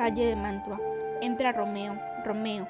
Calle 0.00 0.24
de 0.24 0.34
Mantua. 0.34 0.80
Entra 1.20 1.52
Romeo, 1.52 1.94
Romeo. 2.24 2.66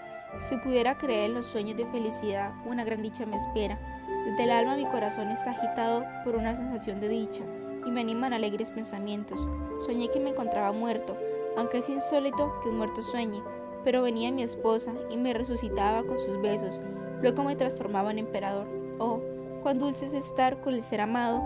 Si 0.48 0.56
pudiera 0.56 0.98
creer 0.98 1.27
en 1.27 1.35
los 1.35 1.46
sueños 1.46 1.76
de 1.76 1.87
felicidad, 1.87 2.51
una 2.64 2.83
gran 2.83 3.03
dicha 3.03 3.24
me 3.24 3.37
espera. 3.37 3.78
Desde 4.24 4.42
el 4.42 4.51
alma 4.51 4.74
mi 4.74 4.85
corazón 4.87 5.31
está 5.31 5.53
agitado 5.53 6.04
por 6.24 6.35
una 6.35 6.56
sensación 6.56 6.99
de 6.99 7.08
dicha 7.08 7.45
y 7.87 7.90
me 7.92 8.01
animan 8.01 8.32
alegres 8.32 8.72
pensamientos. 8.72 9.49
Soñé 9.87 10.10
que 10.10 10.19
me 10.19 10.31
encontraba 10.31 10.72
muerto, 10.72 11.17
aunque 11.56 11.78
es 11.78 11.88
insólito 11.88 12.53
que 12.64 12.69
un 12.69 12.78
muerto 12.78 13.01
sueñe, 13.01 13.40
pero 13.85 14.03
venía 14.03 14.33
mi 14.33 14.42
esposa 14.42 14.92
y 15.08 15.17
me 15.17 15.33
resucitaba 15.33 16.02
con 16.02 16.19
sus 16.19 16.41
besos, 16.42 16.80
luego 17.23 17.45
me 17.45 17.55
transformaba 17.55 18.10
en 18.10 18.19
emperador. 18.19 18.66
Oh, 18.98 19.20
cuán 19.62 19.78
dulce 19.78 20.06
es 20.06 20.14
estar 20.14 20.60
con 20.62 20.74
el 20.74 20.83
ser 20.83 21.00
amado, 21.00 21.44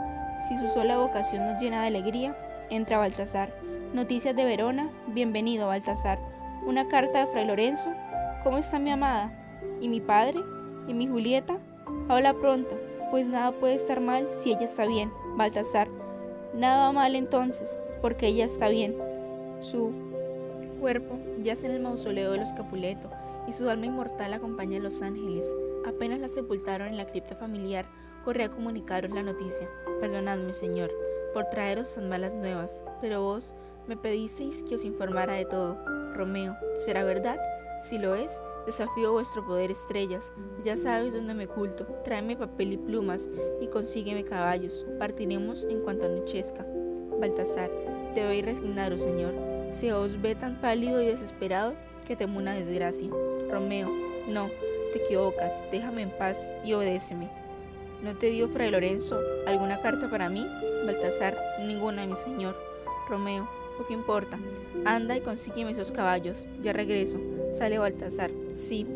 si 0.48 0.56
su 0.56 0.66
sola 0.68 0.96
vocación 0.96 1.44
nos 1.44 1.60
llena 1.60 1.82
de 1.82 1.88
alegría. 1.88 2.38
Entra 2.70 2.96
Baltasar. 2.96 3.63
Noticias 3.94 4.34
de 4.34 4.44
Verona, 4.44 4.90
bienvenido 5.06 5.68
Baltasar. 5.68 6.18
Una 6.66 6.88
carta 6.88 7.20
de 7.20 7.26
Fray 7.28 7.46
Lorenzo. 7.46 7.90
¿Cómo 8.42 8.58
está 8.58 8.80
mi 8.80 8.90
amada? 8.90 9.32
¿Y 9.80 9.88
mi 9.88 10.00
padre? 10.00 10.40
¿Y 10.88 10.94
mi 10.94 11.06
Julieta? 11.06 11.58
Habla 12.08 12.34
pronto, 12.34 12.76
pues 13.12 13.28
nada 13.28 13.52
puede 13.52 13.74
estar 13.74 14.00
mal 14.00 14.26
si 14.32 14.50
ella 14.50 14.64
está 14.64 14.84
bien, 14.84 15.12
Baltasar. 15.36 15.86
Nada 16.54 16.86
va 16.86 16.92
mal 16.92 17.14
entonces, 17.14 17.78
porque 18.02 18.26
ella 18.26 18.46
está 18.46 18.68
bien. 18.68 18.96
Su 19.60 19.92
cuerpo 20.80 21.16
yace 21.44 21.66
en 21.66 21.74
el 21.74 21.80
mausoleo 21.80 22.32
de 22.32 22.38
los 22.38 22.52
Capuleto 22.52 23.12
y 23.46 23.52
su 23.52 23.70
alma 23.70 23.86
inmortal 23.86 24.34
acompaña 24.34 24.80
a 24.80 24.82
los 24.82 25.02
ángeles. 25.02 25.54
Apenas 25.86 26.18
la 26.18 26.26
sepultaron 26.26 26.88
en 26.88 26.96
la 26.96 27.06
cripta 27.06 27.36
familiar, 27.36 27.86
corrí 28.24 28.42
a 28.42 28.50
comunicaros 28.50 29.12
la 29.12 29.22
noticia. 29.22 29.68
Perdonadme, 30.00 30.52
Señor, 30.52 30.90
por 31.32 31.44
traeros 31.44 31.94
tan 31.94 32.08
malas 32.08 32.34
nuevas, 32.34 32.82
pero 33.00 33.22
vos 33.22 33.54
me 33.86 33.96
pedisteis 33.96 34.62
que 34.62 34.76
os 34.76 34.84
informara 34.84 35.34
de 35.34 35.44
todo. 35.44 35.76
Romeo, 36.14 36.56
¿será 36.76 37.04
verdad? 37.04 37.38
Si 37.82 37.98
lo 37.98 38.14
es, 38.14 38.40
desafío 38.66 39.12
vuestro 39.12 39.44
poder 39.44 39.70
estrellas. 39.70 40.32
Ya 40.64 40.76
sabes 40.76 41.14
dónde 41.14 41.34
me 41.34 41.46
oculto. 41.46 41.86
Tráeme 42.04 42.36
papel 42.36 42.72
y 42.72 42.76
plumas 42.78 43.28
y 43.60 43.66
consígueme 43.66 44.24
caballos. 44.24 44.86
Partiremos 44.98 45.64
en 45.64 45.82
cuanto 45.82 46.06
anochezca. 46.06 46.64
Baltasar, 47.20 47.70
te 48.14 48.24
voy 48.26 48.42
resignado, 48.42 48.96
Señor. 48.96 49.34
Se 49.70 49.92
os 49.92 50.20
ve 50.20 50.34
tan 50.34 50.60
pálido 50.60 51.02
y 51.02 51.06
desesperado 51.06 51.74
que 52.06 52.16
temo 52.16 52.38
una 52.38 52.54
desgracia. 52.54 53.10
Romeo, 53.50 53.90
no, 54.28 54.48
te 54.92 55.04
equivocas. 55.04 55.60
Déjame 55.70 56.02
en 56.02 56.10
paz 56.10 56.50
y 56.64 56.72
obedéceme. 56.72 57.28
¿No 58.02 58.16
te 58.16 58.26
dio 58.26 58.48
Fray 58.48 58.70
Lorenzo 58.70 59.18
alguna 59.46 59.80
carta 59.80 60.10
para 60.10 60.28
mí? 60.28 60.46
Baltasar, 60.86 61.36
ninguna, 61.60 62.06
mi 62.06 62.14
señor. 62.16 62.56
Romeo, 63.08 63.48
¿o 63.78 63.86
qué 63.86 63.94
importa? 63.94 64.38
Anda 64.84 65.16
y 65.16 65.20
consígueme 65.20 65.72
esos 65.72 65.92
caballos. 65.92 66.46
Ya 66.62 66.72
regreso. 66.72 67.18
Sale 67.52 67.78
Baltasar. 67.78 68.30
Sí. 68.54 68.86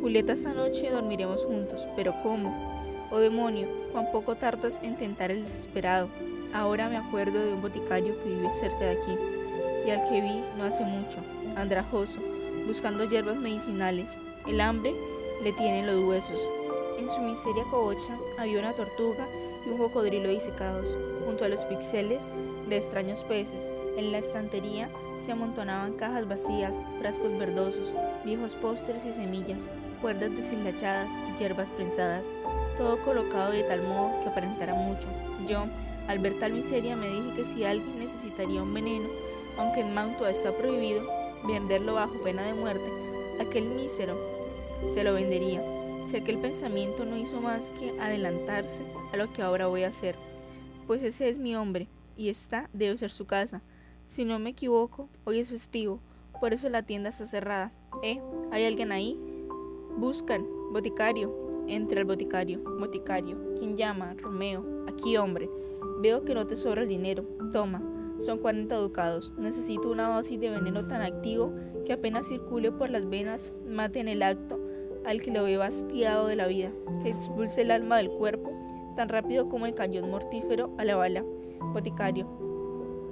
Julieta, 0.00 0.32
esta 0.32 0.52
noche 0.52 0.90
dormiremos 0.90 1.44
juntos. 1.44 1.80
¿Pero 1.96 2.14
cómo? 2.22 3.08
Oh 3.10 3.18
demonio, 3.18 3.68
cuán 3.92 4.10
poco 4.10 4.36
tardas 4.36 4.80
en 4.82 4.96
tentar 4.96 5.30
el 5.30 5.44
desesperado. 5.44 6.08
Ahora 6.54 6.88
me 6.88 6.96
acuerdo 6.96 7.38
de 7.44 7.52
un 7.52 7.62
boticario 7.62 8.16
que 8.22 8.28
vive 8.28 8.50
cerca 8.58 8.80
de 8.80 8.90
aquí 8.92 9.16
y 9.86 9.90
al 9.90 10.08
que 10.08 10.20
vi 10.20 10.42
no 10.56 10.64
hace 10.64 10.84
mucho, 10.84 11.18
andrajoso, 11.56 12.20
buscando 12.66 13.04
hierbas 13.04 13.36
medicinales. 13.36 14.18
El 14.46 14.60
hambre 14.60 14.94
le 15.42 15.52
tiene 15.52 15.86
los 15.86 16.04
huesos. 16.08 16.40
En 16.98 17.10
su 17.10 17.20
miseria 17.20 17.64
cobocha 17.64 18.16
había 18.38 18.60
una 18.60 18.72
tortuga 18.72 19.26
y 19.66 19.70
un 19.70 19.78
cocodrilo 19.78 20.28
disecados, 20.28 20.96
junto 21.24 21.44
a 21.44 21.48
los 21.48 21.60
pixeles 21.60 22.28
de 22.68 22.76
extraños 22.76 23.22
peces. 23.24 23.68
En 23.96 24.12
la 24.12 24.18
estantería 24.18 24.88
se 25.24 25.32
amontonaban 25.32 25.92
cajas 25.94 26.26
vacías, 26.26 26.74
frascos 26.98 27.36
verdosos, 27.38 27.92
viejos 28.24 28.54
postres 28.54 29.04
y 29.04 29.12
semillas, 29.12 29.62
cuerdas 30.00 30.34
deshilachadas 30.34 31.08
y 31.28 31.38
hierbas 31.38 31.70
prensadas, 31.70 32.24
todo 32.78 32.98
colocado 33.04 33.52
de 33.52 33.62
tal 33.64 33.82
modo 33.82 34.20
que 34.22 34.28
aparentara 34.30 34.74
mucho. 34.74 35.08
Yo, 35.46 35.66
al 36.08 36.18
ver 36.18 36.38
tal 36.38 36.52
miseria, 36.52 36.96
me 36.96 37.08
dije 37.08 37.34
que 37.36 37.44
si 37.44 37.64
alguien 37.64 37.98
necesitaría 37.98 38.62
un 38.62 38.74
veneno, 38.74 39.08
aunque 39.58 39.80
en 39.80 39.94
Mantua 39.94 40.30
está 40.30 40.50
prohibido 40.52 41.02
venderlo 41.44 41.94
bajo 41.94 42.14
pena 42.24 42.42
de 42.42 42.54
muerte, 42.54 42.90
aquel 43.40 43.64
mísero 43.64 44.16
se 44.92 45.04
lo 45.04 45.14
vendería. 45.14 45.62
Si 46.06 46.16
aquel 46.16 46.38
pensamiento 46.38 47.04
no 47.04 47.16
hizo 47.16 47.40
más 47.40 47.70
que 47.78 47.98
adelantarse 48.00 48.84
a 49.12 49.16
lo 49.16 49.32
que 49.32 49.42
ahora 49.42 49.66
voy 49.66 49.84
a 49.84 49.88
hacer, 49.88 50.16
pues 50.86 51.02
ese 51.02 51.28
es 51.28 51.38
mi 51.38 51.56
hombre, 51.56 51.88
y 52.16 52.28
esta 52.28 52.68
debe 52.72 52.96
ser 52.96 53.10
su 53.10 53.26
casa. 53.26 53.62
Si 54.06 54.24
no 54.24 54.38
me 54.38 54.50
equivoco, 54.50 55.08
hoy 55.24 55.38
es 55.38 55.48
festivo, 55.48 56.00
por 56.42 56.52
eso 56.52 56.68
la 56.68 56.82
tienda 56.82 57.10
está 57.10 57.24
cerrada. 57.24 57.72
¿Eh? 58.02 58.20
¿Hay 58.50 58.64
alguien 58.64 58.90
ahí? 58.90 59.16
Buscan. 59.96 60.44
Boticario. 60.72 61.64
Entra 61.68 62.00
el 62.00 62.06
boticario. 62.06 62.60
Boticario. 62.80 63.54
¿Quién 63.58 63.76
llama? 63.76 64.14
Romeo. 64.14 64.84
Aquí, 64.88 65.16
hombre. 65.16 65.48
Veo 66.00 66.24
que 66.24 66.34
no 66.34 66.46
te 66.46 66.56
sobra 66.56 66.82
el 66.82 66.88
dinero. 66.88 67.24
Toma. 67.52 67.80
Son 68.18 68.38
40 68.38 68.74
ducados. 68.76 69.32
Necesito 69.38 69.88
una 69.88 70.14
dosis 70.14 70.40
de 70.40 70.50
veneno 70.50 70.86
tan 70.86 71.02
activo 71.02 71.54
que 71.86 71.92
apenas 71.92 72.26
circule 72.26 72.72
por 72.72 72.90
las 72.90 73.08
venas, 73.08 73.52
mate 73.68 74.00
en 74.00 74.08
el 74.08 74.22
acto 74.22 74.61
al 75.04 75.20
que 75.20 75.30
lo 75.30 75.44
ve 75.44 75.56
bastiado 75.56 76.26
de 76.26 76.36
la 76.36 76.46
vida, 76.46 76.70
que 77.02 77.10
expulse 77.10 77.62
el 77.62 77.70
alma 77.70 77.98
del 77.98 78.10
cuerpo 78.10 78.52
tan 78.94 79.08
rápido 79.08 79.48
como 79.48 79.66
el 79.66 79.74
cañón 79.74 80.10
mortífero 80.10 80.70
a 80.78 80.84
la 80.84 80.96
bala. 80.96 81.24
Boticario. 81.72 82.26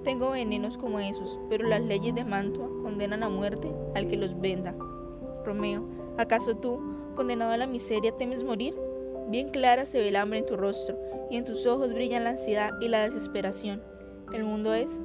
Tengo 0.05 0.31
venenos 0.31 0.79
como 0.79 0.99
esos, 0.99 1.39
pero 1.49 1.67
las 1.67 1.83
leyes 1.83 2.15
de 2.15 2.25
Mantua 2.25 2.69
condenan 2.83 3.23
a 3.23 3.29
muerte 3.29 3.71
al 3.95 4.09
que 4.09 4.17
los 4.17 4.39
venda. 4.41 4.75
Romeo, 5.45 5.85
¿acaso 6.17 6.57
tú, 6.57 6.81
condenado 7.15 7.53
a 7.53 7.57
la 7.57 7.67
miseria, 7.67 8.13
temes 8.13 8.45
morir? 8.45 8.75
Bien 9.29 9.51
clara 9.51 9.85
se 9.85 9.99
ve 9.99 10.09
el 10.09 10.17
hambre 10.17 10.39
en 10.39 10.47
tu 10.47 10.57
rostro, 10.57 10.99
y 11.31 11.37
en 11.37 11.45
tus 11.45 11.67
ojos 11.67 11.93
brillan 11.93 12.25
la 12.25 12.31
ansiedad 12.31 12.73
y 12.81 12.89
la 12.89 13.05
desesperación. 13.05 13.83
El 14.33 14.45
mundo 14.45 14.75
es 14.75 15.01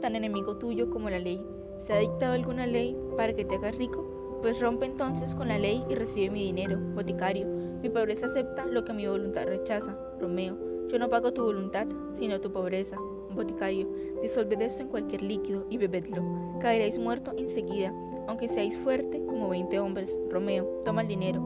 tan 0.00 0.16
enemigo 0.16 0.56
tuyo 0.56 0.90
como 0.90 1.10
la 1.10 1.18
ley. 1.18 1.44
¿Se 1.76 1.92
ha 1.92 1.98
dictado 1.98 2.32
alguna 2.32 2.66
ley 2.66 2.96
para 3.16 3.34
que 3.34 3.44
te 3.44 3.56
hagas 3.56 3.76
rico? 3.76 4.17
Pues 4.42 4.60
rompe 4.60 4.86
entonces 4.86 5.34
con 5.34 5.48
la 5.48 5.58
ley 5.58 5.84
y 5.88 5.94
recibe 5.94 6.30
mi 6.30 6.44
dinero, 6.44 6.78
boticario. 6.94 7.46
Mi 7.82 7.88
pobreza 7.88 8.26
acepta 8.26 8.66
lo 8.66 8.84
que 8.84 8.92
mi 8.92 9.06
voluntad 9.06 9.46
rechaza. 9.46 9.98
Romeo, 10.20 10.56
yo 10.88 10.98
no 10.98 11.08
pago 11.08 11.32
tu 11.32 11.42
voluntad, 11.42 11.86
sino 12.12 12.40
tu 12.40 12.52
pobreza 12.52 12.98
boticario, 13.38 13.88
disolved 14.20 14.60
esto 14.60 14.82
en 14.82 14.88
cualquier 14.88 15.22
líquido 15.22 15.66
y 15.70 15.78
bebedlo. 15.78 16.22
Caeréis 16.60 16.98
muerto 16.98 17.32
enseguida, 17.36 17.92
aunque 18.26 18.48
seáis 18.48 18.78
fuerte 18.78 19.24
como 19.24 19.48
veinte 19.48 19.78
hombres. 19.78 20.18
Romeo, 20.30 20.82
toma 20.84 21.02
el 21.02 21.08
dinero. 21.08 21.42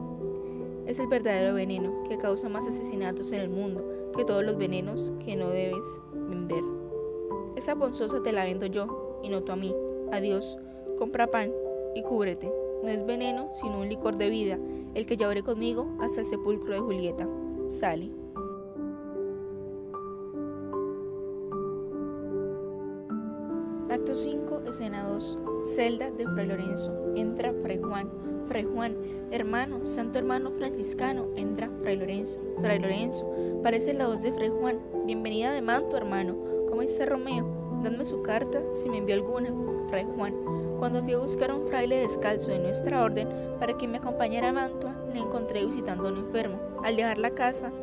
Es 0.85 0.99
el 0.99 1.07
verdadero 1.07 1.53
veneno 1.53 2.03
que 2.09 2.17
causa 2.17 2.49
más 2.49 2.67
asesinatos 2.67 3.31
en 3.31 3.41
el 3.41 3.49
mundo 3.49 4.11
que 4.15 4.25
todos 4.25 4.43
los 4.43 4.57
venenos 4.57 5.13
que 5.23 5.35
no 5.35 5.49
debes 5.49 5.85
vender. 6.13 6.63
Esa 7.55 7.75
ponzosa 7.75 8.21
te 8.21 8.31
la 8.31 8.43
vendo 8.43 8.65
yo, 8.65 9.19
y 9.23 9.29
no 9.29 9.43
tú 9.43 9.51
a 9.51 9.55
mí. 9.55 9.73
Adiós. 10.11 10.57
Compra 10.97 11.27
pan 11.27 11.51
y 11.95 12.03
cúbrete. 12.03 12.51
No 12.83 12.89
es 12.89 13.05
veneno, 13.05 13.49
sino 13.53 13.79
un 13.79 13.87
licor 13.87 14.17
de 14.17 14.29
vida, 14.29 14.59
el 14.93 15.05
que 15.05 15.15
llevaré 15.15 15.41
conmigo 15.41 15.87
hasta 16.01 16.19
el 16.19 16.27
sepulcro 16.27 16.73
de 16.73 16.81
Julieta. 16.81 17.25
Sale. 17.69 18.11
Acto 23.89 24.13
5, 24.13 24.63
escena 24.67 25.07
2. 25.07 25.37
Celda 25.63 26.11
de 26.11 26.27
Fray 26.27 26.45
Lorenzo. 26.45 26.91
Entra 27.15 27.53
Fray 27.53 27.79
Juan. 27.79 28.09
Fray 28.49 28.65
Juan, 28.65 28.97
hermano, 29.31 29.85
santo 29.85 30.19
hermano 30.19 30.51
franciscano. 30.51 31.27
Entra 31.37 31.69
Fray 31.81 31.95
Lorenzo. 31.95 32.37
Fray 32.59 32.79
Lorenzo, 32.79 33.25
parece 33.63 33.93
la 33.93 34.07
voz 34.07 34.21
de 34.23 34.33
Fray 34.33 34.49
Juan. 34.49 34.81
Bienvenida 35.05 35.53
de 35.53 35.61
manto, 35.61 35.95
hermano. 35.95 36.35
¿Cómo 36.67 36.81
está 36.81 37.05
Romeo? 37.05 37.52
Dadme 37.83 38.05
su 38.05 38.21
carta, 38.21 38.61
si 38.71 38.89
me 38.89 38.99
envió 38.99 39.15
alguna. 39.15 39.53
Fray 39.89 40.05
Juan, 40.15 40.33
cuando 40.79 41.03
fui 41.03 41.11
a 41.11 41.17
buscar 41.17 41.51
a 41.51 41.55
un 41.55 41.67
fraile 41.67 41.97
descalzo 41.97 42.51
de 42.51 42.59
nuestra 42.59 43.03
orden 43.03 43.27
para 43.59 43.77
que 43.77 43.89
me 43.89 43.97
acompañara 43.97 44.49
a 44.49 44.53
Mantua, 44.53 44.95
le 45.13 45.19
encontré 45.19 45.65
visitando 45.65 46.07
a 46.07 46.11
un 46.13 46.19
enfermo. 46.19 46.57
Al 46.85 46.95
dejar 46.95 47.17
la 47.17 47.31
casa, 47.31 47.73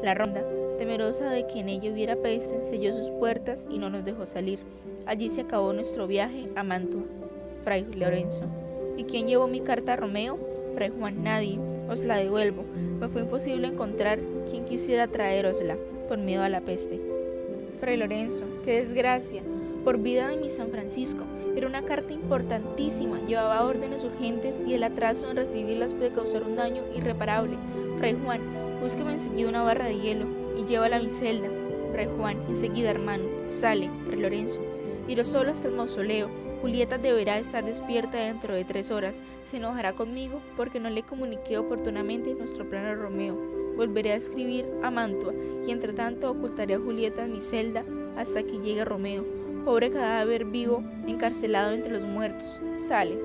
la 0.00 0.14
ronda, 0.14 0.44
temerosa 0.78 1.28
de 1.30 1.48
que 1.48 1.58
en 1.58 1.70
ella 1.70 1.90
hubiera 1.90 2.14
peste, 2.14 2.64
selló 2.66 2.94
sus 2.94 3.10
puertas 3.10 3.66
y 3.68 3.78
no 3.78 3.90
nos 3.90 4.04
dejó 4.04 4.26
salir. 4.26 4.60
Allí 5.06 5.28
se 5.28 5.40
acabó 5.40 5.72
nuestro 5.72 6.06
viaje 6.06 6.48
a 6.54 6.62
Mantua. 6.62 7.02
Fray 7.64 7.84
Lorenzo. 7.96 8.44
¿Y 8.96 9.04
quién 9.04 9.26
llevó 9.26 9.48
mi 9.48 9.60
carta 9.60 9.94
a 9.94 9.96
Romeo? 9.96 10.38
Fray 10.76 10.92
Juan, 10.96 11.24
nadie. 11.24 11.58
Os 11.90 12.04
la 12.04 12.18
devuelvo. 12.18 12.62
Me 13.00 13.08
fue 13.08 13.22
imposible 13.22 13.66
encontrar 13.66 14.20
quien 14.48 14.66
quisiera 14.66 15.08
traerosla, 15.08 15.76
por 16.06 16.18
miedo 16.18 16.44
a 16.44 16.48
la 16.48 16.60
peste. 16.60 17.07
Fray 17.78 17.96
Lorenzo, 17.96 18.44
qué 18.64 18.80
desgracia. 18.80 19.42
Por 19.84 19.98
vida 19.98 20.28
de 20.28 20.36
mi 20.36 20.50
San 20.50 20.70
Francisco, 20.70 21.24
era 21.56 21.66
una 21.66 21.82
carta 21.82 22.12
importantísima, 22.12 23.20
llevaba 23.26 23.64
órdenes 23.64 24.04
urgentes 24.04 24.62
y 24.66 24.74
el 24.74 24.82
atraso 24.82 25.30
en 25.30 25.36
recibirlas 25.36 25.94
puede 25.94 26.12
causar 26.12 26.42
un 26.42 26.56
daño 26.56 26.82
irreparable. 26.94 27.56
Fray 27.98 28.16
Juan, 28.22 28.40
búsqueme 28.80 29.12
enseguida 29.12 29.48
una 29.48 29.62
barra 29.62 29.86
de 29.86 29.98
hielo 29.98 30.26
y 30.58 30.64
llévala 30.64 30.96
a 30.96 31.02
mi 31.02 31.10
celda. 31.10 31.48
Fray 31.92 32.08
Juan, 32.16 32.38
enseguida 32.48 32.90
hermano, 32.90 33.24
sale, 33.44 33.90
Fray 34.06 34.20
Lorenzo. 34.20 34.60
Iró 35.08 35.24
solo 35.24 35.50
hasta 35.52 35.68
el 35.68 35.74
mausoleo, 35.74 36.28
Julieta 36.60 36.98
deberá 36.98 37.38
estar 37.38 37.64
despierta 37.64 38.18
dentro 38.18 38.54
de 38.54 38.64
tres 38.64 38.90
horas. 38.90 39.20
Se 39.44 39.58
enojará 39.58 39.94
conmigo 39.94 40.42
porque 40.56 40.80
no 40.80 40.90
le 40.90 41.04
comuniqué 41.04 41.56
oportunamente 41.56 42.34
nuestro 42.34 42.68
plan 42.68 42.84
a 42.84 42.94
Romeo. 42.94 43.57
Volveré 43.78 44.10
a 44.10 44.16
escribir 44.16 44.66
a 44.82 44.90
Mantua 44.90 45.32
y 45.64 45.70
entre 45.70 45.92
tanto 45.92 46.32
ocultaré 46.32 46.74
a 46.74 46.80
Julieta 46.80 47.24
en 47.24 47.32
mi 47.32 47.40
celda 47.40 47.84
hasta 48.16 48.42
que 48.42 48.58
llegue 48.58 48.84
Romeo. 48.84 49.24
Pobre 49.64 49.92
cadáver 49.92 50.46
vivo, 50.46 50.82
encarcelado 51.06 51.70
entre 51.72 51.92
los 51.92 52.04
muertos. 52.04 52.60
Sale. 52.76 53.16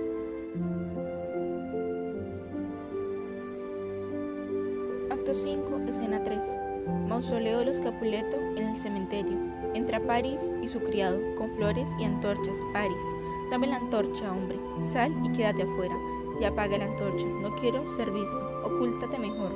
Acto 5.10 5.34
5, 5.34 5.82
escena 5.90 6.24
3. 6.24 6.60
Mausoleo 7.08 7.60
de 7.60 7.66
los 7.66 7.82
Capuleto 7.82 8.38
en 8.56 8.68
el 8.68 8.78
cementerio. 8.78 9.36
Entra 9.74 10.00
París 10.02 10.52
y 10.62 10.68
su 10.68 10.80
criado, 10.82 11.20
con 11.36 11.56
flores 11.56 11.90
y 11.98 12.04
antorchas. 12.04 12.60
París, 12.74 13.02
dame 13.50 13.66
la 13.66 13.78
antorcha, 13.78 14.32
hombre. 14.32 14.60
Sal 14.84 15.12
y 15.26 15.32
quédate 15.32 15.64
afuera. 15.64 15.96
Y 16.40 16.44
apaga 16.44 16.78
la 16.78 16.86
antorcha. 16.86 17.26
No 17.26 17.56
quiero 17.56 17.88
ser 17.88 18.12
visto. 18.12 18.62
Ocúltate 18.64 19.18
mejor, 19.18 19.52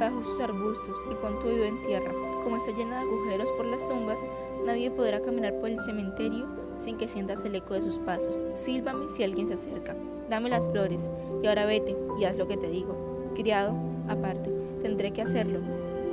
bajo 0.00 0.24
sus 0.24 0.40
arbustos, 0.40 0.96
y 1.10 1.14
pon 1.14 1.38
tu 1.38 1.46
oído 1.46 1.64
en 1.64 1.82
tierra. 1.82 2.12
Como 2.42 2.56
está 2.56 2.72
llena 2.72 2.96
de 2.96 3.02
agujeros 3.02 3.52
por 3.52 3.66
las 3.66 3.86
tumbas, 3.86 4.18
nadie 4.64 4.90
podrá 4.90 5.20
caminar 5.20 5.54
por 5.60 5.70
el 5.70 5.78
cementerio 5.78 6.46
sin 6.78 6.96
que 6.96 7.06
sientas 7.06 7.44
el 7.44 7.54
eco 7.54 7.74
de 7.74 7.82
sus 7.82 7.98
pasos. 7.98 8.36
Sílvame 8.52 9.08
si 9.10 9.22
alguien 9.22 9.46
se 9.46 9.54
acerca. 9.54 9.94
Dame 10.28 10.48
las 10.48 10.66
flores, 10.66 11.08
y 11.42 11.46
ahora 11.46 11.66
vete 11.66 11.94
y 12.18 12.24
haz 12.24 12.36
lo 12.36 12.48
que 12.48 12.56
te 12.56 12.68
digo. 12.68 12.96
Criado, 13.36 13.74
aparte, 14.08 14.50
tendré 14.82 15.12
que 15.12 15.22
hacerlo 15.22 15.60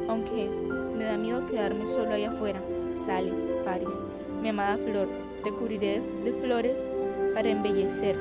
aunque 0.07 0.49
me 0.97 1.03
da 1.03 1.17
miedo 1.17 1.45
quedarme 1.47 1.85
solo 1.85 2.13
ahí 2.13 2.23
afuera. 2.23 2.61
Sale, 2.95 3.31
París, 3.63 4.03
mi 4.41 4.49
amada 4.49 4.77
flor, 4.77 5.07
te 5.43 5.51
cubriré 5.51 6.01
de 6.23 6.33
flores 6.33 6.87
para 7.33 7.49
embellecer 7.49 8.15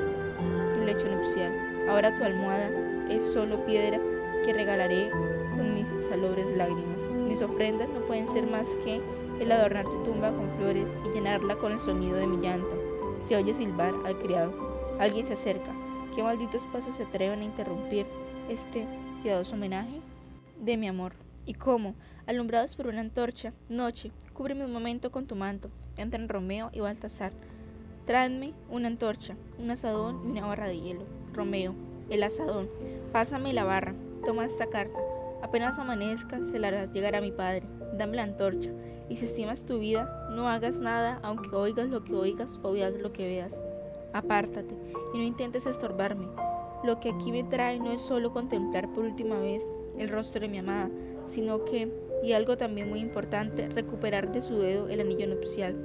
tu 0.76 0.84
lecho 0.84 1.08
nupcial. 1.08 1.52
Ahora 1.88 2.14
tu 2.16 2.24
almohada 2.24 2.70
es 3.08 3.24
solo 3.32 3.64
piedra 3.64 4.00
que 4.44 4.52
regalaré 4.52 5.10
con 5.56 5.74
mis 5.74 5.88
salobres 6.04 6.50
lágrimas. 6.56 7.02
Mis 7.26 7.42
ofrendas 7.42 7.88
no 7.88 8.00
pueden 8.00 8.28
ser 8.28 8.46
más 8.46 8.68
que 8.84 9.00
el 9.40 9.52
adornar 9.52 9.84
tu 9.84 10.04
tumba 10.04 10.30
con 10.30 10.50
flores 10.56 10.98
y 11.04 11.14
llenarla 11.14 11.56
con 11.56 11.72
el 11.72 11.80
sonido 11.80 12.16
de 12.16 12.26
mi 12.26 12.38
llanto. 12.38 12.76
Se 13.16 13.36
oye 13.36 13.54
silbar 13.54 13.94
al 14.04 14.18
criado. 14.18 14.52
Alguien 14.98 15.26
se 15.26 15.34
acerca. 15.34 15.72
¿Qué 16.14 16.22
malditos 16.22 16.64
pasos 16.72 16.96
se 16.96 17.02
atreven 17.02 17.40
a 17.40 17.44
interrumpir 17.44 18.06
este 18.48 18.86
piadoso 19.22 19.54
homenaje 19.54 20.00
de 20.60 20.76
mi 20.76 20.88
amor? 20.88 21.12
¿Y 21.44 21.54
cómo? 21.54 21.94
Alumbrados 22.26 22.74
por 22.74 22.88
una 22.88 23.00
antorcha, 23.00 23.52
noche, 23.68 24.10
cúbreme 24.32 24.64
un 24.64 24.72
momento 24.72 25.10
con 25.10 25.26
tu 25.26 25.36
manto. 25.36 25.70
Entran 25.96 26.28
Romeo 26.28 26.70
y 26.72 26.80
Baltasar. 26.80 27.32
Tráeme 28.04 28.52
una 28.70 28.88
antorcha, 28.88 29.36
un 29.58 29.70
asadón 29.70 30.22
y 30.26 30.30
una 30.30 30.46
barra 30.46 30.68
de 30.68 30.80
hielo. 30.80 31.02
Romeo, 31.32 31.74
el 32.10 32.22
asadón. 32.22 32.68
Pásame 33.12 33.52
la 33.52 33.64
barra. 33.64 33.94
Toma 34.24 34.44
esta 34.44 34.66
carta. 34.66 34.98
Apenas 35.46 35.78
amanezca, 35.78 36.40
se 36.50 36.58
la 36.58 36.66
harás 36.66 36.90
llegar 36.90 37.14
a 37.14 37.20
mi 37.20 37.30
padre. 37.30 37.62
Dame 37.96 38.16
la 38.16 38.24
antorcha. 38.24 38.70
Y 39.08 39.14
si 39.14 39.26
estimas 39.26 39.64
tu 39.64 39.78
vida, 39.78 40.28
no 40.32 40.48
hagas 40.48 40.80
nada, 40.80 41.20
aunque 41.22 41.54
oigas 41.54 41.88
lo 41.88 42.02
que 42.02 42.14
oigas 42.14 42.58
o 42.64 42.72
veas 42.72 42.96
lo 42.96 43.12
que 43.12 43.28
veas. 43.28 43.56
Apártate 44.12 44.74
y 45.14 45.18
no 45.18 45.22
intentes 45.22 45.68
estorbarme. 45.68 46.26
Lo 46.82 46.98
que 46.98 47.10
aquí 47.10 47.30
me 47.30 47.44
trae 47.44 47.78
no 47.78 47.92
es 47.92 48.00
solo 48.00 48.32
contemplar 48.32 48.92
por 48.92 49.04
última 49.04 49.38
vez 49.38 49.64
el 49.96 50.08
rostro 50.08 50.40
de 50.40 50.48
mi 50.48 50.58
amada, 50.58 50.90
sino 51.26 51.64
que, 51.64 51.92
y 52.24 52.32
algo 52.32 52.56
también 52.56 52.88
muy 52.88 52.98
importante, 52.98 53.68
recuperar 53.68 54.32
de 54.32 54.42
su 54.42 54.58
dedo 54.58 54.88
el 54.88 55.00
anillo 55.00 55.28
nupcial, 55.28 55.76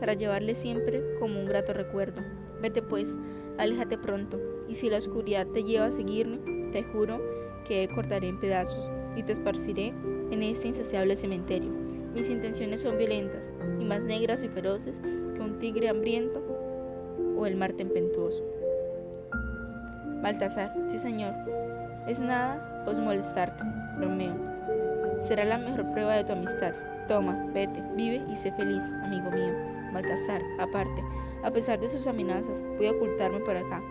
para 0.00 0.14
llevarle 0.14 0.54
siempre 0.54 1.02
como 1.20 1.38
un 1.38 1.44
grato 1.44 1.74
recuerdo. 1.74 2.22
Vete 2.62 2.80
pues, 2.80 3.18
aléjate 3.58 3.98
pronto, 3.98 4.40
y 4.70 4.74
si 4.74 4.88
la 4.88 4.96
oscuridad 4.96 5.46
te 5.48 5.64
lleva 5.64 5.86
a 5.86 5.90
seguirme, 5.90 6.70
te 6.72 6.82
juro 6.82 7.20
que 7.64 7.88
cortaré 7.94 8.28
en 8.28 8.40
pedazos 8.40 8.90
y 9.16 9.22
te 9.22 9.32
esparciré 9.32 9.92
en 10.30 10.42
este 10.42 10.68
insaciable 10.68 11.16
cementerio. 11.16 11.70
Mis 12.14 12.28
intenciones 12.28 12.82
son 12.82 12.98
violentas 12.98 13.52
y 13.80 13.84
más 13.84 14.04
negras 14.04 14.42
y 14.42 14.48
feroces 14.48 15.00
que 15.00 15.40
un 15.40 15.58
tigre 15.58 15.88
hambriento 15.88 16.42
o 17.36 17.46
el 17.46 17.56
mar 17.56 17.72
tempestuoso. 17.72 18.44
Baltasar, 20.22 20.74
sí 20.90 20.98
señor, 20.98 21.34
es 22.06 22.20
nada 22.20 22.84
os 22.86 23.00
molestarte, 23.00 23.64
Romeo 23.98 24.52
será 25.22 25.44
la 25.44 25.58
mejor 25.58 25.90
prueba 25.92 26.14
de 26.14 26.24
tu 26.24 26.32
amistad. 26.32 26.74
Toma, 27.08 27.46
vete, 27.52 27.82
vive 27.96 28.24
y 28.30 28.36
sé 28.36 28.52
feliz, 28.52 28.82
amigo 29.04 29.30
mío. 29.30 29.52
Baltasar, 29.92 30.42
aparte, 30.58 31.02
a 31.42 31.50
pesar 31.50 31.80
de 31.80 31.88
sus 31.88 32.06
amenazas, 32.06 32.64
voy 32.76 32.86
a 32.86 32.92
ocultarme 32.92 33.40
por 33.40 33.56
acá. 33.56 33.82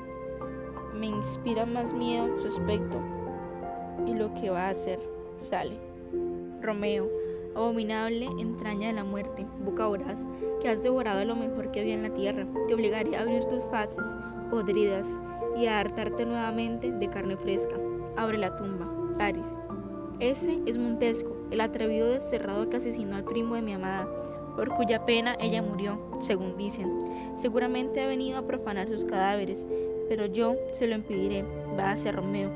Me 0.94 1.08
inspira 1.08 1.66
más 1.66 1.94
miedo 1.94 2.38
su 2.40 2.48
aspecto 2.48 3.00
y 4.08 4.14
lo 4.14 4.34
que 4.34 4.50
va 4.50 4.68
a 4.68 4.70
hacer. 4.70 5.00
Sale. 5.36 5.78
Romeo, 6.62 7.10
abominable 7.56 8.28
entraña 8.40 8.88
de 8.88 8.94
la 8.94 9.04
muerte, 9.04 9.46
boca 9.64 9.88
voraz, 9.88 10.28
que 10.62 10.70
has 10.70 10.84
devorado 10.84 11.26
lo 11.26 11.36
mejor 11.36 11.72
que 11.72 11.82
había 11.82 11.96
en 11.96 12.04
la 12.04 12.14
tierra, 12.14 12.46
te 12.68 12.74
obligaré 12.74 13.16
a 13.16 13.22
abrir 13.22 13.46
tus 13.46 13.64
faces 13.66 14.06
podridas 14.50 15.08
y 15.58 15.66
a 15.66 15.80
hartarte 15.80 16.26
nuevamente 16.26 16.92
de 16.92 17.10
carne 17.10 17.38
fresca. 17.38 17.76
Abre 18.16 18.38
la 18.38 18.56
tumba, 18.56 18.88
Paris. 19.18 19.58
Ese 20.20 20.60
es 20.66 20.78
Montesco, 20.78 21.36
el 21.50 21.62
atrevido 21.62 22.10
desterrado 22.10 22.70
que 22.70 22.78
asesinó 22.78 23.16
al 23.16 23.24
primo 23.24 23.56
de 23.56 23.62
mi 23.64 23.74
amada, 23.74 24.08
por 24.56 24.70
cuya 24.76 25.06
pena 25.06 25.36
ella 25.40 25.64
murió, 25.64 26.00
según 26.20 26.58
dicen. 26.58 27.06
Seguramente 27.38 28.02
ha 28.02 28.08
venido 28.08 28.38
a 28.38 28.46
profanar 28.46 28.88
sus 28.88 29.06
cadáveres, 29.06 29.66
pero 30.08 30.28
yo 30.28 30.56
se 30.74 30.88
lo 30.88 30.96
impediré. 30.96 31.44
Va 31.80 31.92
hacia 31.92 32.12
Romeo. 32.12 32.50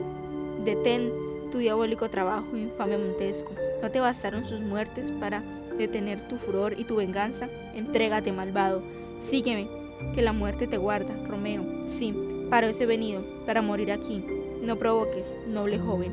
Detén 0.64 1.12
tu 1.56 1.60
diabólico 1.60 2.10
trabajo, 2.10 2.58
infame 2.58 2.98
Montesco. 2.98 3.54
¿No 3.82 3.90
te 3.90 4.02
bastaron 4.02 4.46
sus 4.46 4.60
muertes 4.60 5.10
para 5.22 5.42
detener 5.78 6.22
tu 6.28 6.36
furor 6.36 6.78
y 6.78 6.84
tu 6.84 6.98
venganza? 6.98 7.48
Entrégate, 7.74 8.34
malvado. 8.34 8.84
Sígueme, 9.22 9.66
que 10.14 10.22
la 10.22 10.34
muerte 10.34 10.68
te 10.68 10.76
guarda, 10.76 11.16
Romeo. 11.30 11.64
Sí, 11.88 12.14
para 12.50 12.68
eso 12.68 12.84
he 12.84 12.88
venido, 12.88 13.24
para 13.46 13.62
morir 13.62 13.94
aquí. 13.94 14.22
No 14.64 14.76
provoques, 14.76 15.38
noble 15.48 15.80
joven 15.80 16.12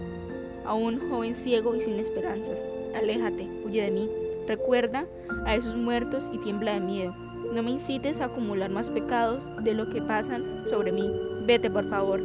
a 0.64 0.74
un 0.74 1.10
joven 1.10 1.34
ciego 1.34 1.74
y 1.74 1.80
sin 1.80 1.98
esperanzas. 1.98 2.64
Aléjate, 2.94 3.48
huye 3.64 3.82
de 3.82 3.90
mí. 3.90 4.08
Recuerda 4.46 5.06
a 5.44 5.56
esos 5.56 5.74
muertos 5.74 6.30
y 6.32 6.38
tiembla 6.38 6.74
de 6.74 6.80
miedo. 6.80 7.16
No 7.52 7.64
me 7.64 7.72
incites 7.72 8.20
a 8.20 8.26
acumular 8.26 8.70
más 8.70 8.90
pecados 8.90 9.44
de 9.64 9.74
lo 9.74 9.90
que 9.90 10.02
pasan 10.02 10.68
sobre 10.68 10.92
mí. 10.92 11.10
Vete, 11.46 11.68
por 11.68 11.90
favor. 11.90 12.20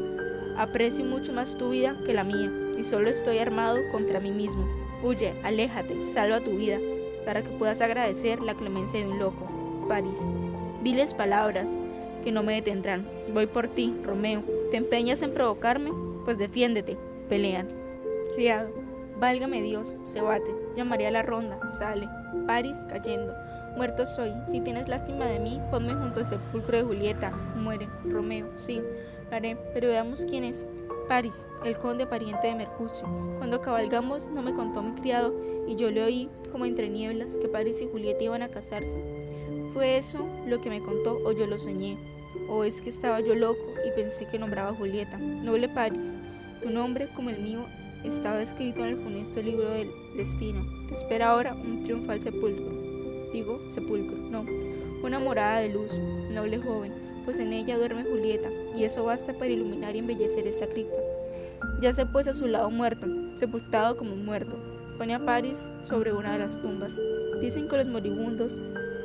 Aprecio 0.55 1.03
mucho 1.03 1.33
más 1.33 1.57
tu 1.57 1.71
vida 1.71 1.95
que 2.05 2.13
la 2.13 2.23
mía, 2.23 2.51
y 2.77 2.83
solo 2.83 3.09
estoy 3.09 3.39
armado 3.39 3.79
contra 3.91 4.19
mí 4.19 4.31
mismo. 4.31 4.67
Huye, 5.03 5.33
aléjate, 5.43 6.03
salva 6.03 6.41
tu 6.41 6.51
vida, 6.51 6.77
para 7.25 7.41
que 7.41 7.49
puedas 7.49 7.81
agradecer 7.81 8.39
la 8.41 8.55
clemencia 8.55 8.99
de 8.99 9.07
un 9.07 9.19
loco. 9.19 9.47
París. 9.87 10.19
Viles 10.81 11.13
palabras 11.13 11.69
que 12.23 12.31
no 12.31 12.43
me 12.43 12.53
detendrán. 12.53 13.05
Voy 13.33 13.47
por 13.47 13.67
ti, 13.67 13.93
Romeo. 14.03 14.43
¿Te 14.71 14.77
empeñas 14.77 15.21
en 15.21 15.33
provocarme? 15.33 15.91
Pues 16.25 16.37
defiéndete. 16.37 16.97
Pelean. 17.29 17.67
Criado, 18.35 18.69
válgame 19.19 19.61
Dios, 19.61 19.97
se 20.03 20.21
bate, 20.21 20.53
llamaría 20.75 21.07
a 21.07 21.11
la 21.11 21.23
ronda, 21.23 21.59
sale, 21.67 22.07
París 22.45 22.77
cayendo. 22.87 23.33
Muerto 23.75 24.05
soy, 24.05 24.31
si 24.45 24.61
tienes 24.61 24.87
lástima 24.87 25.25
de 25.25 25.39
mí, 25.39 25.59
ponme 25.71 25.93
junto 25.93 26.19
al 26.19 26.27
sepulcro 26.27 26.77
de 26.77 26.83
Julieta. 26.83 27.31
Muere, 27.55 27.87
Romeo, 28.05 28.47
sí, 28.55 28.81
haré, 29.31 29.57
pero 29.73 29.87
veamos 29.87 30.25
quién 30.25 30.43
es. 30.43 30.65
París, 31.07 31.47
el 31.63 31.77
conde 31.77 32.05
pariente 32.05 32.47
de 32.47 32.55
Mercucio. 32.55 33.07
Cuando 33.37 33.61
cabalgamos 33.61 34.27
no 34.27 34.41
me 34.41 34.53
contó 34.53 34.81
mi 34.83 34.91
criado 34.99 35.33
y 35.67 35.75
yo 35.75 35.89
le 35.89 36.03
oí, 36.03 36.29
como 36.51 36.65
entre 36.65 36.89
nieblas, 36.89 37.37
que 37.37 37.47
París 37.47 37.81
y 37.81 37.87
Julieta 37.87 38.23
iban 38.23 38.41
a 38.41 38.49
casarse. 38.49 38.97
¿Fue 39.73 39.97
eso 39.97 40.27
lo 40.45 40.61
que 40.61 40.69
me 40.69 40.81
contó 40.81 41.19
o 41.23 41.31
yo 41.31 41.47
lo 41.47 41.57
soñé? 41.57 41.97
¿O 42.49 42.63
es 42.63 42.81
que 42.81 42.89
estaba 42.89 43.21
yo 43.21 43.35
loco 43.35 43.61
y 43.87 43.91
pensé 43.91 44.27
que 44.27 44.39
nombraba 44.39 44.69
a 44.69 44.73
Julieta? 44.73 45.17
Noble 45.17 45.69
París, 45.69 46.17
tu 46.61 46.69
nombre, 46.69 47.07
como 47.15 47.29
el 47.29 47.39
mío, 47.39 47.65
estaba 48.03 48.41
escrito 48.41 48.79
en 48.79 48.85
el 48.87 48.97
funesto 48.97 49.41
libro 49.41 49.69
del 49.69 49.89
destino. 50.15 50.65
Te 50.87 50.93
espera 50.93 51.29
ahora 51.29 51.53
un 51.53 51.83
triunfal 51.83 52.21
sepulcro. 52.21 53.31
Digo, 53.31 53.61
sepulcro, 53.69 54.17
no. 54.17 54.45
Una 55.03 55.19
morada 55.19 55.59
de 55.59 55.69
luz, 55.69 55.97
noble 56.31 56.57
joven, 56.57 56.93
pues 57.27 57.39
en 57.39 57.51
ella 57.51 57.77
duerme 57.77 58.05
Julieta, 58.05 58.47
y 58.73 58.85
eso 58.85 59.03
basta 59.03 59.33
para 59.33 59.47
iluminar 59.47 59.95
y 59.95 59.99
embellecer 59.99 60.47
esta 60.47 60.65
cripta. 60.65 60.97
Ya 61.81 61.91
se 61.91 62.05
pues 62.05 62.27
a 62.29 62.33
su 62.33 62.47
lado 62.47 62.71
muerto, 62.71 63.05
sepultado 63.35 63.97
como 63.97 64.13
un 64.13 64.25
muerto. 64.25 64.55
Pone 64.97 65.13
a 65.13 65.19
París 65.19 65.59
sobre 65.83 66.13
una 66.13 66.33
de 66.33 66.39
las 66.39 66.59
tumbas. 66.61 66.93
Dicen 67.41 67.67
que 67.67 67.77
los 67.77 67.87
moribundos 67.87 68.55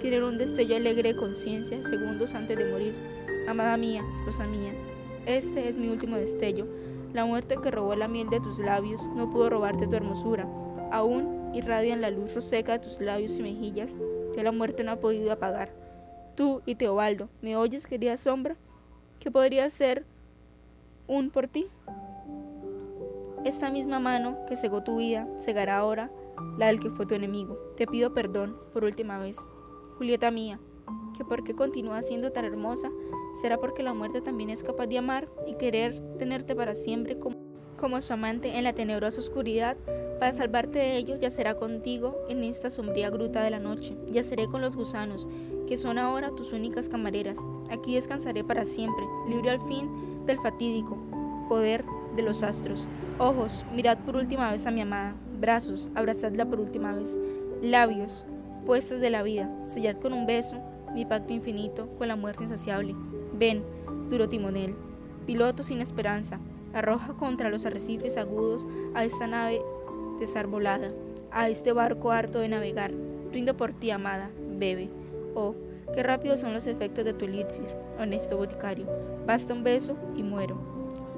tienen 0.01 0.23
un 0.23 0.39
destello 0.39 0.77
alegre 0.77 1.13
de 1.13 1.19
conciencia 1.19 1.83
segundos 1.83 2.35
antes 2.37 2.57
de 2.57 2.71
morir. 2.71 2.95
Amada 3.49 3.77
mía, 3.77 4.05
esposa 4.15 4.47
mía, 4.47 4.73
este 5.27 5.69
es 5.69 5.77
mi 5.77 5.89
último 5.89 6.17
destello 6.17 6.67
la 7.13 7.27
muerte 7.27 7.59
que 7.63 7.71
robó 7.71 7.95
la 7.95 8.09
miel 8.09 8.31
de 8.31 8.41
tus 8.41 8.59
labios 8.59 9.07
no 9.15 9.31
pudo 9.31 9.51
robarte 9.51 9.87
tu 9.87 9.95
hermosura. 9.95 10.49
Aún 10.91 11.51
irradian 11.55 12.01
la 12.01 12.11
luz 12.11 12.35
roseca 12.35 12.73
de 12.73 12.79
tus 12.79 13.01
labios 13.03 13.37
y 13.39 13.43
mejillas 13.43 13.93
que 14.35 14.43
la 14.43 14.51
muerte 14.51 14.83
no 14.83 14.93
ha 14.93 14.97
podido 14.97 15.31
apagar. 15.31 15.82
Tú 16.35 16.63
y 16.65 16.77
Teobaldo, 16.77 17.29
¿me 17.43 17.57
oyes, 17.57 17.87
querida 17.87 18.17
sombra? 18.17 18.57
¿Qué 19.21 19.31
podría 19.31 19.69
ser 19.69 20.05
un 21.07 21.31
por 21.31 21.47
ti? 21.47 21.67
Esta 23.45 23.71
misma 23.71 24.01
mano 24.01 24.39
que 24.49 24.57
cegó 24.57 24.83
tu 24.83 24.97
vida, 24.97 25.29
cegará 25.41 25.79
ahora 25.79 26.11
la 26.59 26.69
del 26.69 26.81
que 26.81 26.91
fue 26.91 27.07
tu 27.07 27.15
enemigo. 27.15 27.59
Te 27.77 27.87
pido 27.87 28.15
perdón 28.15 28.57
por 28.73 28.85
última 28.85 29.19
vez. 29.19 29.37
Julieta 29.99 30.31
mía, 30.31 30.59
que 31.17 31.25
porque 31.25 31.55
continúas 31.55 32.09
siendo 32.09 32.33
tan 32.33 32.47
hermosa, 32.47 32.91
será 33.41 33.59
porque 33.59 33.83
la 33.83 33.93
muerte 33.95 34.23
también 34.23 34.49
es 34.49 34.63
capaz 34.63 34.87
de 34.87 34.99
amar 34.99 35.29
y 35.47 35.55
querer 35.55 36.01
tenerte 36.19 36.55
para 36.55 36.75
siempre 36.75 37.19
como, 37.19 37.37
como 37.79 38.01
su 38.01 38.13
amante 38.13 38.57
en 38.57 38.65
la 38.65 38.73
tenebrosa 38.73 39.19
oscuridad. 39.19 39.77
Para 40.19 40.33
salvarte 40.33 40.79
de 40.79 40.97
ello, 40.97 41.17
yacerá 41.17 41.57
contigo 41.57 42.17
en 42.29 42.43
esta 42.45 42.71
sombría 42.71 43.11
gruta 43.11 43.43
de 43.43 43.51
la 43.51 43.59
noche. 43.59 43.97
Yaceré 44.11 44.47
con 44.47 44.63
los 44.63 44.77
gusanos, 44.77 45.29
que 45.67 45.77
son 45.77 45.99
ahora 45.99 46.31
tus 46.31 46.53
únicas 46.53 46.89
camareras. 46.89 47.39
Aquí 47.71 47.95
descansaré 47.95 48.45
para 48.45 48.65
siempre, 48.65 49.05
libre 49.29 49.51
al 49.51 49.61
fin 49.67 49.91
del 50.27 50.39
fatídico 50.39 50.97
poder 51.49 51.85
de 52.17 52.23
los 52.23 52.43
astros. 52.43 52.89
Ojos, 53.19 53.65
mirad 53.75 53.99
por 53.99 54.17
última 54.17 54.51
vez 54.51 54.67
a 54.67 54.71
mi 54.71 54.81
amada. 54.81 55.15
Brazos, 55.41 55.91
abrazadla 55.95 56.45
por 56.47 56.61
última 56.61 56.93
vez. 56.93 57.19
Labios, 57.63 58.27
puestas 58.67 59.01
de 59.01 59.11
la 59.11 59.23
vida, 59.23 59.51
sellad 59.65 59.97
con 59.97 60.13
un 60.13 60.27
beso 60.27 60.61
mi 60.95 61.05
pacto 61.05 61.33
infinito 61.33 61.89
con 61.99 62.09
la 62.09 62.17
muerte 62.17 62.45
insaciable. 62.45 62.95
Ven, 63.35 63.65
duro 64.09 64.29
timonel, 64.29 64.75
piloto 65.27 65.63
sin 65.63 65.81
esperanza, 65.81 66.39
arroja 66.73 67.15
contra 67.15 67.51
los 67.51 67.67
arrecifes 67.67 68.17
agudos 68.17 68.67
a 68.95 69.05
esta 69.05 69.27
nave 69.27 69.63
desarbolada, 70.21 70.93
a 71.31 71.49
este 71.49 71.73
barco 71.73 72.11
harto 72.11 72.39
de 72.39 72.49
navegar. 72.49 72.93
Rindo 73.33 73.57
por 73.57 73.73
ti, 73.73 73.91
amada, 73.91 74.31
bebe. 74.59 74.91
Oh, 75.35 75.55
qué 75.95 76.03
rápidos 76.03 76.41
son 76.41 76.53
los 76.53 76.67
efectos 76.67 77.05
de 77.05 77.15
tu 77.15 77.25
elixir, 77.25 77.67
honesto 77.99 78.37
boticario. 78.37 78.87
Basta 79.27 79.55
un 79.55 79.65
beso 79.65 79.97
y 80.17 80.23
muero. 80.23 80.57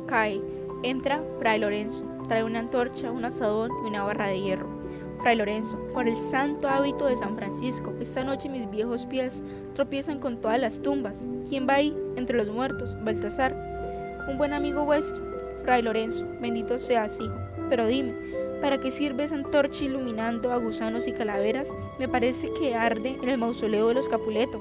Cae, 0.07 0.41
entra 0.83 1.23
Fray 1.39 1.59
Lorenzo, 1.59 2.05
trae 2.29 2.45
una 2.45 2.61
antorcha, 2.61 3.11
un 3.11 3.25
asadón 3.25 3.71
y 3.85 3.89
una 3.89 4.05
barra 4.05 4.29
de 4.29 4.41
hierro. 4.41 4.69
Fray 5.21 5.37
Lorenzo, 5.37 5.79
por 5.95 6.07
el 6.07 6.17
santo 6.17 6.69
hábito 6.69 7.07
de 7.07 7.17
San 7.17 7.37
Francisco, 7.37 7.95
esta 8.01 8.25
noche 8.25 8.49
mis 8.49 8.71
viejos 8.71 9.07
pies 9.07 9.43
tropiezan 9.73 10.19
con 10.19 10.41
todas 10.41 10.61
las 10.61 10.83
tumbas. 10.83 11.27
¿Quién 11.49 11.67
va 11.69 11.75
ahí 11.75 11.97
entre 12.17 12.37
los 12.37 12.51
muertos? 12.51 12.97
Baltasar, 13.03 13.55
un 14.29 14.37
buen 14.37 14.53
amigo 14.53 14.85
vuestro. 14.85 15.23
Fray 15.63 15.81
Lorenzo, 15.83 16.27
bendito 16.41 16.79
seas, 16.79 17.19
hijo. 17.21 17.35
Pero 17.71 17.87
dime, 17.87 18.15
¿para 18.65 18.81
qué 18.81 18.91
sirve 18.91 19.25
esa 19.25 19.35
antorcha 19.35 19.85
iluminando 19.85 20.51
a 20.51 20.57
gusanos 20.57 21.07
y 21.07 21.13
calaveras? 21.13 21.69
Me 21.99 22.09
parece 22.09 22.51
que 22.59 22.75
arde 22.75 23.19
en 23.23 23.29
el 23.29 23.37
mausoleo 23.37 23.89
de 23.89 23.95
los 23.95 24.09
Capuleto. 24.09 24.59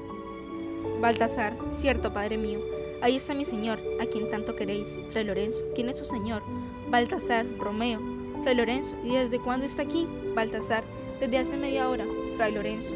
Baltasar, 1.00 1.56
cierto, 1.72 2.12
padre 2.12 2.36
mío. 2.36 2.60
Ahí 3.00 3.16
está 3.16 3.32
mi 3.32 3.46
señor, 3.46 3.78
a 4.02 4.04
quien 4.04 4.30
tanto 4.30 4.56
queréis. 4.56 4.98
Fray 5.10 5.24
Lorenzo, 5.24 5.64
¿quién 5.74 5.88
es 5.88 5.96
su 5.96 6.04
señor? 6.04 6.42
Baltasar, 6.90 7.46
Romeo. 7.56 7.98
Fray 8.42 8.54
Lorenzo, 8.54 8.94
¿y 9.02 9.14
desde 9.14 9.40
cuándo 9.40 9.64
está 9.64 9.80
aquí? 9.80 10.06
Baltasar, 10.34 10.84
desde 11.18 11.38
hace 11.38 11.56
media 11.56 11.88
hora. 11.88 12.04
Fray 12.36 12.52
Lorenzo, 12.52 12.94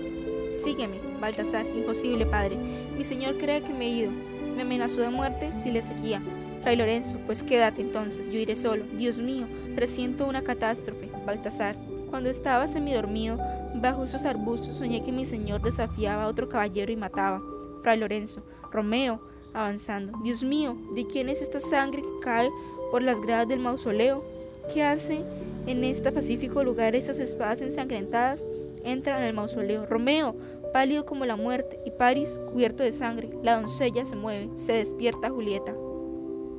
sígueme. 0.53 0.99
Baltasar, 1.23 1.65
imposible, 1.75 2.27
padre. 2.27 2.59
Mi 2.99 3.05
señor 3.05 3.39
cree 3.39 3.63
que 3.63 3.73
me 3.73 3.87
he 3.87 3.91
ido. 3.93 4.11
Me 4.55 4.61
amenazó 4.61 5.01
de 5.01 5.09
muerte 5.09 5.53
si 5.55 5.71
le 5.71 5.81
seguía. 5.81 6.21
Fray 6.69 6.77
Lorenzo, 6.77 7.17
pues 7.25 7.43
quédate 7.43 7.81
entonces, 7.81 8.27
yo 8.27 8.39
iré 8.39 8.55
solo. 8.55 8.85
Dios 8.99 9.19
mío, 9.19 9.47
presiento 9.75 10.27
una 10.27 10.43
catástrofe. 10.43 11.09
Baltasar, 11.25 11.77
cuando 12.11 12.29
estaba 12.29 12.67
semidormido, 12.67 13.39
bajo 13.77 14.05
esos 14.05 14.27
arbustos 14.27 14.77
soñé 14.77 15.03
que 15.03 15.11
mi 15.11 15.25
señor 15.25 15.63
desafiaba 15.63 16.25
a 16.25 16.29
otro 16.29 16.47
caballero 16.47 16.93
y 16.93 16.97
mataba. 16.97 17.41
Fray 17.83 17.99
Lorenzo, 17.99 18.43
Romeo, 18.71 19.19
avanzando. 19.55 20.19
Dios 20.23 20.45
mío, 20.45 20.77
¿de 20.95 21.07
quién 21.07 21.31
es 21.31 21.41
esta 21.41 21.59
sangre 21.59 22.03
que 22.03 22.21
cae 22.21 22.51
por 22.91 23.01
las 23.01 23.19
gradas 23.19 23.49
del 23.49 23.61
mausoleo? 23.61 24.23
¿Qué 24.71 24.85
hace 24.85 25.25
en 25.67 25.85
este 25.85 26.13
pacífico 26.13 26.63
lugar 26.63 26.95
esas 26.95 27.19
espadas 27.19 27.63
ensangrentadas? 27.63 28.45
Entran 28.85 29.23
en 29.23 29.29
el 29.29 29.35
mausoleo. 29.35 29.87
Romeo, 29.87 30.37
pálido 30.75 31.07
como 31.07 31.25
la 31.25 31.37
muerte, 31.37 31.81
y 31.87 31.93
París 31.93 32.39
cubierto 32.53 32.83
de 32.83 32.93
sangre. 32.93 33.31
La 33.43 33.59
doncella 33.59 34.05
se 34.05 34.17
mueve, 34.17 34.51
se 34.57 34.75
despierta 34.75 35.31
Julieta. 35.31 35.75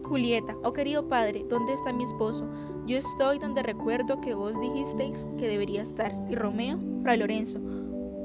Julieta, 0.10 0.58
oh 0.64 0.74
querido 0.74 1.08
padre, 1.08 1.46
¿dónde 1.48 1.74
está 1.74 1.94
mi 1.94 2.04
esposo? 2.04 2.46
Yo 2.86 2.98
estoy 2.98 3.40
donde 3.40 3.64
recuerdo 3.64 4.20
que 4.20 4.34
vos 4.34 4.60
dijisteis 4.60 5.28
que 5.38 5.48
debería 5.48 5.84
estar. 5.84 6.14
Y 6.30 6.36
Romeo, 6.36 6.80
Fray 7.04 7.20
Lorenzo, 7.20 7.60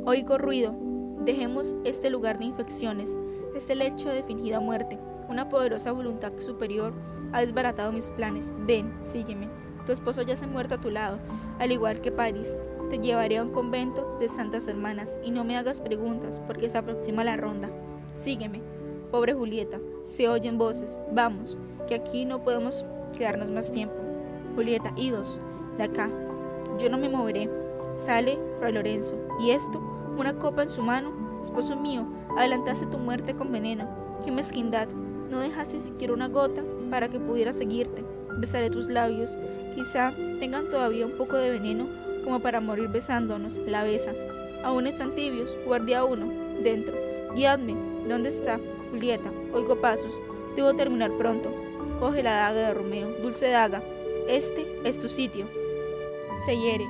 oigo 0.04 0.38
ruido. 0.38 0.74
Dejemos 1.24 1.74
este 1.84 2.10
lugar 2.10 2.38
de 2.38 2.46
infecciones 2.46 3.10
este 3.54 3.74
lecho 3.74 4.08
de 4.08 4.22
fingida 4.22 4.60
muerte. 4.60 4.98
Una 5.28 5.48
poderosa 5.48 5.92
voluntad 5.92 6.32
superior 6.38 6.92
ha 7.32 7.40
desbaratado 7.40 7.92
mis 7.92 8.10
planes. 8.10 8.54
Ven, 8.66 8.92
sígueme. 9.00 9.48
Tu 9.86 9.92
esposo 9.92 10.22
ya 10.22 10.36
se 10.36 10.44
ha 10.44 10.48
muerto 10.48 10.74
a 10.74 10.80
tu 10.80 10.90
lado, 10.90 11.18
al 11.58 11.72
igual 11.72 12.00
que 12.00 12.12
París. 12.12 12.56
Te 12.90 12.98
llevaré 12.98 13.38
a 13.38 13.42
un 13.42 13.50
convento 13.50 14.16
de 14.20 14.28
santas 14.28 14.68
hermanas 14.68 15.18
y 15.22 15.30
no 15.30 15.44
me 15.44 15.56
hagas 15.56 15.80
preguntas 15.80 16.40
porque 16.46 16.68
se 16.68 16.78
aproxima 16.78 17.24
la 17.24 17.36
ronda. 17.36 17.70
Sígueme. 18.16 18.60
Pobre 19.14 19.32
Julieta, 19.32 19.78
se 20.00 20.28
oyen 20.28 20.58
voces. 20.58 20.98
Vamos, 21.12 21.56
que 21.86 21.94
aquí 21.94 22.24
no 22.24 22.42
podemos 22.42 22.84
quedarnos 23.16 23.48
más 23.48 23.70
tiempo. 23.70 23.94
Julieta, 24.56 24.92
idos, 24.96 25.40
de 25.78 25.84
acá. 25.84 26.10
Yo 26.80 26.90
no 26.90 26.98
me 26.98 27.08
moveré. 27.08 27.48
Sale 27.94 28.36
Fray 28.58 28.72
Lorenzo. 28.72 29.16
¿Y 29.38 29.52
esto? 29.52 29.78
Una 30.18 30.34
copa 30.34 30.64
en 30.64 30.68
su 30.68 30.82
mano. 30.82 31.12
Esposo 31.40 31.76
mío, 31.76 32.04
Adelantaste 32.36 32.86
tu 32.86 32.98
muerte 32.98 33.36
con 33.36 33.52
veneno. 33.52 33.88
¡Qué 34.24 34.32
mezquindad! 34.32 34.88
No 35.30 35.38
dejaste 35.38 35.78
siquiera 35.78 36.12
una 36.12 36.26
gota 36.26 36.64
para 36.90 37.08
que 37.08 37.20
pudiera 37.20 37.52
seguirte. 37.52 38.04
Besaré 38.38 38.68
tus 38.68 38.88
labios. 38.88 39.38
Quizá 39.76 40.12
tengan 40.40 40.68
todavía 40.68 41.06
un 41.06 41.16
poco 41.16 41.36
de 41.36 41.52
veneno 41.52 41.86
como 42.24 42.40
para 42.40 42.60
morir 42.60 42.88
besándonos. 42.88 43.58
La 43.58 43.84
besa. 43.84 44.10
Aún 44.64 44.88
están 44.88 45.14
tibios. 45.14 45.56
Guardia 45.64 46.04
uno. 46.04 46.26
Dentro. 46.64 46.96
Guiadme. 47.36 47.76
¿Dónde 48.08 48.30
está? 48.30 48.58
Julieta. 48.94 49.28
Oigo 49.52 49.80
pasos. 49.80 50.22
Debo 50.54 50.72
terminar 50.74 51.10
pronto. 51.18 51.50
Coge 51.98 52.22
la 52.22 52.36
daga 52.36 52.68
de 52.68 52.74
Romeo. 52.74 53.08
Dulce 53.22 53.50
daga. 53.50 53.82
Este 54.28 54.64
es 54.84 55.00
tu 55.00 55.08
sitio. 55.08 55.46
Se 56.46 56.56
hiere. 56.56 56.84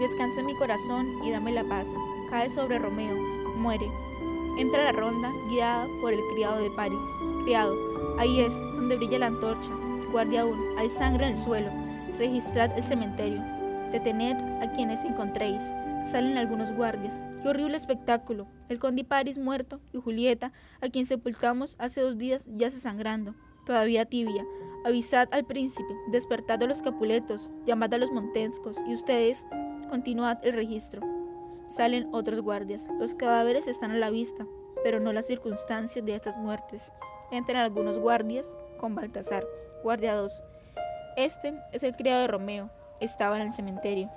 Descansa 0.00 0.42
mi 0.42 0.54
corazón 0.56 1.22
y 1.22 1.30
dame 1.30 1.52
la 1.52 1.64
paz. 1.64 1.86
Cae 2.30 2.48
sobre 2.48 2.78
Romeo. 2.78 3.14
Muere. 3.56 3.86
Entra 4.58 4.84
la 4.84 4.92
ronda, 4.92 5.30
guiada 5.50 5.86
por 6.00 6.14
el 6.14 6.20
criado 6.32 6.62
de 6.62 6.70
París. 6.70 6.98
Criado, 7.44 7.74
ahí 8.18 8.40
es, 8.40 8.54
donde 8.74 8.96
brilla 8.96 9.18
la 9.18 9.26
antorcha. 9.26 9.70
Guardia 10.10 10.46
1, 10.46 10.78
hay 10.78 10.88
sangre 10.88 11.26
en 11.26 11.32
el 11.32 11.38
suelo. 11.38 11.70
Registrad 12.18 12.76
el 12.76 12.84
cementerio. 12.84 13.42
Detened 13.92 14.62
a 14.62 14.72
quienes 14.72 15.04
encontréis. 15.04 15.62
Salen 16.10 16.38
algunos 16.38 16.72
guardias. 16.72 17.22
Qué 17.42 17.48
horrible 17.48 17.76
espectáculo. 17.76 18.46
El 18.68 18.78
conde 18.78 19.02
París 19.02 19.38
muerto 19.38 19.80
y 19.92 19.98
Julieta, 19.98 20.52
a 20.82 20.88
quien 20.90 21.06
sepultamos 21.06 21.76
hace 21.78 22.02
dos 22.02 22.18
días, 22.18 22.44
yace 22.46 22.78
sangrando. 22.78 23.34
Todavía 23.64 24.04
tibia. 24.04 24.44
Avisad 24.84 25.28
al 25.32 25.46
príncipe, 25.46 25.94
despertad 26.10 26.62
a 26.62 26.66
los 26.66 26.82
capuletos, 26.82 27.50
llamad 27.66 27.92
a 27.94 27.98
los 27.98 28.10
montescos 28.10 28.78
y 28.86 28.94
ustedes 28.94 29.44
continuad 29.88 30.38
el 30.42 30.54
registro. 30.54 31.02
Salen 31.68 32.08
otros 32.12 32.40
guardias. 32.40 32.88
Los 32.98 33.14
cadáveres 33.14 33.66
están 33.66 33.90
a 33.90 33.96
la 33.98 34.10
vista, 34.10 34.46
pero 34.82 35.00
no 35.00 35.12
las 35.12 35.26
circunstancias 35.26 36.04
de 36.04 36.14
estas 36.14 36.36
muertes. 36.36 36.92
Entran 37.30 37.62
algunos 37.62 37.98
guardias 37.98 38.54
con 38.78 38.94
Baltasar. 38.94 39.46
Guardia 39.82 40.14
2. 40.14 40.44
Este 41.16 41.54
es 41.72 41.82
el 41.82 41.94
criado 41.96 42.22
de 42.22 42.26
Romeo. 42.28 42.70
Estaba 43.00 43.36
en 43.36 43.42
el 43.42 43.52
cementerio. 43.52 44.10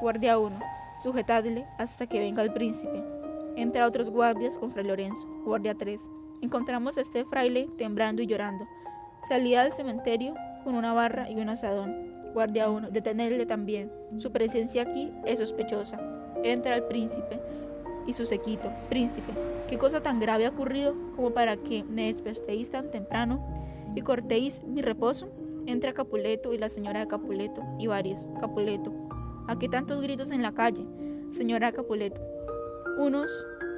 Guardia 0.00 0.38
1. 0.38 0.83
Sujetadle 1.02 1.66
hasta 1.78 2.06
que 2.06 2.18
venga 2.18 2.42
el 2.42 2.52
príncipe. 2.52 3.02
Entra 3.56 3.86
otros 3.86 4.10
guardias 4.10 4.58
con 4.58 4.72
Fray 4.72 4.86
Lorenzo. 4.86 5.28
Guardia 5.44 5.74
3. 5.74 6.00
Encontramos 6.42 6.98
a 6.98 7.00
este 7.00 7.24
fraile 7.24 7.68
temblando 7.78 8.22
y 8.22 8.26
llorando. 8.26 8.66
Salía 9.28 9.62
del 9.62 9.72
cementerio 9.72 10.34
con 10.64 10.74
una 10.74 10.92
barra 10.92 11.30
y 11.30 11.36
un 11.36 11.48
asadón. 11.48 11.94
Guardia 12.32 12.68
1. 12.68 12.90
Detenerle 12.90 13.46
también. 13.46 13.92
Su 14.18 14.32
presencia 14.32 14.82
aquí 14.82 15.12
es 15.24 15.38
sospechosa 15.38 15.98
entra 16.44 16.76
el 16.76 16.84
príncipe 16.84 17.40
y 18.06 18.12
su 18.12 18.26
sequito. 18.26 18.70
Príncipe, 18.88 19.32
¿qué 19.68 19.78
cosa 19.78 20.02
tan 20.02 20.20
grave 20.20 20.46
ha 20.46 20.50
ocurrido 20.50 20.94
como 21.16 21.30
para 21.30 21.56
que 21.56 21.82
me 21.84 22.06
despertéis 22.06 22.70
tan 22.70 22.90
temprano 22.90 23.44
y 23.94 24.02
cortéis 24.02 24.62
mi 24.64 24.82
reposo? 24.82 25.28
Entra 25.66 25.94
Capuleto 25.94 26.52
y 26.52 26.58
la 26.58 26.68
señora 26.68 27.00
de 27.00 27.08
Capuleto 27.08 27.62
y 27.78 27.86
varios. 27.86 28.28
Capuleto, 28.38 28.92
¿a 29.46 29.58
qué 29.58 29.68
tantos 29.68 30.00
gritos 30.02 30.30
en 30.30 30.42
la 30.42 30.52
calle? 30.52 30.86
Señora 31.30 31.72
Capuleto. 31.72 32.20
Unos 32.98 33.30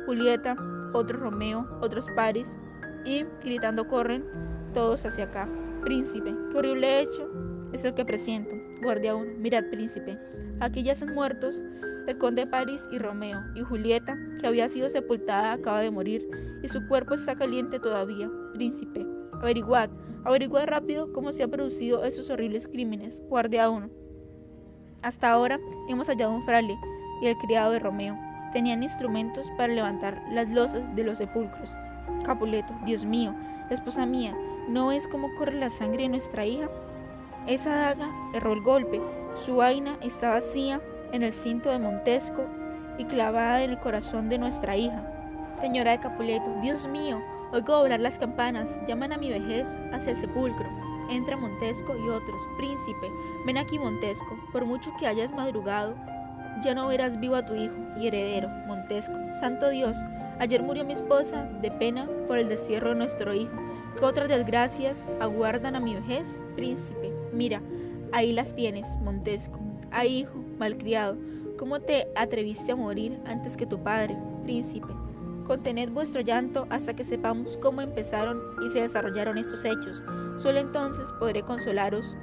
Julieta, 0.06 0.56
otros 0.92 1.20
Romeo, 1.20 1.66
otros 1.80 2.06
Paris 2.14 2.56
y 3.04 3.25
gritando 3.42 3.88
corren 3.88 4.25
todos 4.73 5.04
hacia 5.04 5.25
acá. 5.25 5.49
Príncipe, 5.85 6.35
qué 6.50 6.58
horrible 6.58 7.00
hecho 7.00 7.28
es 7.73 7.85
el 7.85 7.94
que 7.94 8.04
presiento. 8.04 8.54
Guardia 8.82 9.14
1. 9.14 9.38
Mirad, 9.38 9.64
príncipe, 9.70 10.18
aquí 10.61 10.82
yacen 10.82 11.14
muertos 11.14 11.62
el 12.06 12.18
conde 12.18 12.46
París 12.46 12.88
y 12.92 12.99
Romeo, 12.99 13.40
y 13.56 13.62
Julieta, 13.62 14.16
que 14.40 14.46
había 14.46 14.68
sido 14.68 14.88
sepultada, 14.88 15.52
acaba 15.52 15.80
de 15.80 15.90
morir, 15.90 16.28
y 16.62 16.68
su 16.68 16.87
cuerpo 16.87 17.14
está 17.14 17.35
caliente 17.35 17.80
todavía. 17.80 18.30
Príncipe, 18.54 19.04
averiguad, 19.32 19.90
averiguad 20.25 20.66
rápido 20.66 21.12
cómo 21.12 21.32
se 21.32 21.42
han 21.42 21.50
producido 21.50 22.04
esos 22.04 22.30
horribles 22.30 22.68
crímenes. 22.68 23.20
Guardia 23.28 23.68
1. 23.68 24.05
Hasta 25.06 25.30
ahora 25.30 25.60
hemos 25.86 26.08
hallado 26.08 26.32
un 26.32 26.42
fraile 26.42 26.80
y 27.22 27.28
el 27.28 27.38
criado 27.38 27.70
de 27.70 27.78
Romeo. 27.78 28.18
Tenían 28.50 28.82
instrumentos 28.82 29.52
para 29.56 29.72
levantar 29.72 30.20
las 30.32 30.50
losas 30.50 30.82
de 30.96 31.04
los 31.04 31.18
sepulcros. 31.18 31.70
Capuleto, 32.25 32.75
Dios 32.84 33.04
mío, 33.04 33.32
esposa 33.70 34.04
mía, 34.04 34.36
¿no 34.66 34.88
ves 34.88 35.06
cómo 35.06 35.32
corre 35.36 35.60
la 35.60 35.70
sangre 35.70 36.02
de 36.02 36.08
nuestra 36.08 36.44
hija? 36.44 36.68
Esa 37.46 37.76
daga 37.76 38.10
erró 38.34 38.52
el 38.52 38.62
golpe, 38.62 39.00
su 39.36 39.54
vaina 39.54 39.96
está 40.02 40.30
vacía 40.30 40.80
en 41.12 41.22
el 41.22 41.32
cinto 41.32 41.70
de 41.70 41.78
Montesco 41.78 42.44
y 42.98 43.04
clavada 43.04 43.62
en 43.62 43.70
el 43.70 43.78
corazón 43.78 44.28
de 44.28 44.38
nuestra 44.38 44.76
hija. 44.76 45.08
Señora 45.52 45.92
de 45.92 46.00
Capuleto, 46.00 46.52
Dios 46.62 46.88
mío, 46.88 47.22
oigo 47.52 47.76
doblar 47.76 48.00
las 48.00 48.18
campanas, 48.18 48.80
llaman 48.88 49.12
a 49.12 49.18
mi 49.18 49.30
vejez 49.30 49.78
hacia 49.92 50.10
el 50.10 50.16
sepulcro. 50.16 50.86
Entra 51.08 51.36
Montesco 51.36 51.96
y 51.96 52.08
otros. 52.08 52.46
Príncipe, 52.56 53.10
ven 53.44 53.58
aquí 53.58 53.78
Montesco, 53.78 54.36
por 54.52 54.64
mucho 54.64 54.92
que 54.98 55.06
hayas 55.06 55.32
madrugado, 55.32 55.94
ya 56.62 56.75
no 56.75 56.88
verás 56.88 57.20
vivo 57.20 57.34
a 57.36 57.44
tu 57.44 57.54
hijo 57.54 57.75
y 57.98 58.06
heredero, 58.06 58.48
Montesco. 58.66 59.14
Santo 59.40 59.68
Dios, 59.70 59.96
ayer 60.38 60.62
murió 60.62 60.84
mi 60.84 60.92
esposa 60.92 61.44
de 61.60 61.70
pena 61.70 62.08
por 62.26 62.38
el 62.38 62.48
destierro 62.48 62.90
de 62.90 62.96
nuestro 62.96 63.34
hijo. 63.34 63.54
¿Qué 63.98 64.04
otras 64.04 64.28
desgracias 64.28 65.04
aguardan 65.20 65.76
a 65.76 65.80
mi 65.80 65.94
vejez? 65.94 66.40
Príncipe, 66.54 67.12
mira, 67.32 67.62
ahí 68.12 68.32
las 68.32 68.54
tienes, 68.54 68.96
Montesco. 68.96 69.58
Ay, 69.90 70.18
hijo, 70.18 70.38
malcriado, 70.58 71.16
¿cómo 71.58 71.80
te 71.80 72.08
atreviste 72.14 72.72
a 72.72 72.76
morir 72.76 73.18
antes 73.26 73.56
que 73.56 73.66
tu 73.66 73.82
padre, 73.82 74.16
príncipe? 74.42 74.92
Contened 75.46 75.90
vuestro 75.90 76.22
llanto 76.22 76.66
hasta 76.70 76.94
que 76.94 77.04
sepamos 77.04 77.56
cómo 77.58 77.80
empezaron 77.80 78.40
y 78.66 78.68
se 78.70 78.80
desarrollaron 78.80 79.38
estos 79.38 79.64
hechos. 79.64 80.02
Solo 80.37 80.59
entonces 80.59 81.12
podré 81.19 81.43
consolaros 81.43 82.16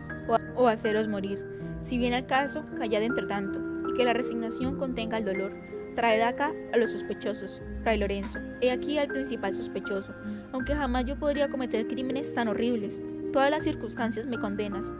o, 0.55 0.67
haceros 0.67 1.07
morir. 1.07 1.43
Si 1.81 1.97
viene 1.97 2.17
el 2.17 2.25
caso, 2.25 2.65
callad 2.77 3.01
entre 3.01 3.25
tanto, 3.25 3.59
y 3.89 3.93
que 3.93 4.05
la 4.05 4.13
resignación 4.13 4.77
contenga 4.77 5.17
el 5.17 5.25
dolor. 5.25 5.51
Traed 5.95 6.21
acá 6.21 6.51
a 6.73 6.77
los 6.77 6.91
sospechosos, 6.91 7.61
Fray 7.83 7.97
Lorenzo. 7.97 8.39
He 8.61 8.71
aquí 8.71 8.97
al 8.97 9.07
principal 9.07 9.53
sospechoso, 9.53 10.13
aunque 10.51 10.75
jamás 10.75 11.05
yo 11.05 11.17
podría 11.19 11.49
cometer 11.49 11.87
crímenes 11.87 12.33
tan 12.33 12.47
horribles. 12.47 13.01
Todas 13.31 13.51
las 13.51 13.63
circunstancias 13.63 14.25
me 14.25 14.39
condenas. 14.39 14.93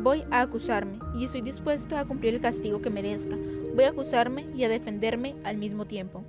Voy 0.00 0.24
a 0.30 0.42
acusarme 0.42 0.98
y 1.14 1.24
estoy 1.24 1.42
dispuesto 1.42 1.96
a 1.96 2.04
cumplir 2.04 2.34
el 2.34 2.40
castigo 2.40 2.80
que 2.80 2.90
merezca. 2.90 3.36
Voy 3.74 3.84
a 3.84 3.88
acusarme 3.90 4.46
y 4.54 4.64
a 4.64 4.68
defenderme 4.68 5.34
al 5.44 5.56
mismo 5.56 5.86
tiempo. 5.86 6.24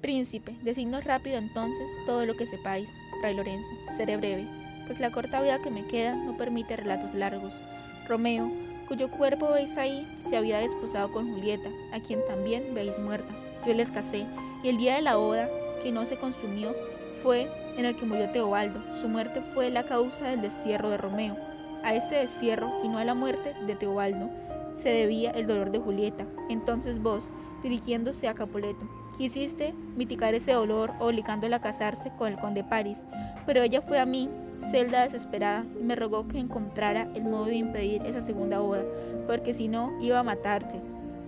Príncipe, 0.00 0.56
designo 0.62 1.00
rápido 1.00 1.38
entonces 1.38 1.88
todo 2.06 2.26
lo 2.26 2.34
que 2.34 2.46
sepáis, 2.46 2.88
Fray 3.20 3.34
Lorenzo. 3.34 3.70
Seré 3.96 4.16
breve, 4.16 4.46
pues 4.86 5.00
la 5.00 5.10
corta 5.10 5.40
vida 5.40 5.60
que 5.60 5.70
me 5.70 5.86
queda 5.86 6.14
no 6.14 6.36
permite 6.36 6.76
relatos 6.76 7.14
largos. 7.14 7.60
Romeo, 8.08 8.50
cuyo 8.88 9.10
cuerpo 9.10 9.50
veis 9.52 9.76
ahí, 9.78 10.06
se 10.20 10.36
había 10.36 10.58
desposado 10.58 11.12
con 11.12 11.32
Julieta, 11.32 11.68
a 11.92 12.00
quien 12.00 12.24
también 12.26 12.74
veis 12.74 12.98
muerta. 12.98 13.34
Yo 13.66 13.74
les 13.74 13.90
casé, 13.90 14.26
y 14.62 14.68
el 14.68 14.78
día 14.78 14.94
de 14.94 15.02
la 15.02 15.16
boda, 15.16 15.48
que 15.82 15.92
no 15.92 16.06
se 16.06 16.16
consumió, 16.16 16.74
fue 17.22 17.48
en 17.76 17.84
el 17.84 17.96
que 17.96 18.06
murió 18.06 18.30
Teobaldo. 18.30 18.80
Su 18.96 19.08
muerte 19.08 19.40
fue 19.54 19.70
la 19.70 19.82
causa 19.82 20.28
del 20.28 20.42
destierro 20.42 20.90
de 20.90 20.96
Romeo. 20.96 21.36
A 21.82 21.94
este 21.94 22.16
destierro 22.16 22.70
y 22.84 22.88
no 22.88 22.98
a 22.98 23.04
la 23.04 23.14
muerte 23.14 23.54
de 23.66 23.74
Teobaldo 23.74 24.30
se 24.76 24.90
debía 24.90 25.30
el 25.30 25.46
dolor 25.46 25.70
de 25.70 25.78
Julieta. 25.78 26.26
Entonces 26.48 27.00
vos, 27.00 27.30
dirigiéndose 27.62 28.28
a 28.28 28.34
Capuleto, 28.34 28.86
quisiste 29.16 29.74
mitigar 29.96 30.34
ese 30.34 30.52
dolor 30.52 30.92
obligándola 31.00 31.56
a 31.56 31.60
casarse 31.60 32.12
con 32.18 32.28
el 32.28 32.38
conde 32.38 32.62
París, 32.62 33.04
pero 33.46 33.62
ella 33.62 33.80
fue 33.80 33.98
a 33.98 34.06
mí, 34.06 34.28
celda 34.60 35.02
desesperada, 35.02 35.64
me 35.80 35.96
rogó 35.96 36.28
que 36.28 36.38
encontrara 36.38 37.08
el 37.14 37.24
modo 37.24 37.46
de 37.46 37.56
impedir 37.56 38.02
esa 38.06 38.20
segunda 38.20 38.58
boda, 38.58 38.82
porque 39.26 39.54
si 39.54 39.68
no 39.68 39.92
iba 40.00 40.18
a 40.18 40.22
matarte 40.22 40.80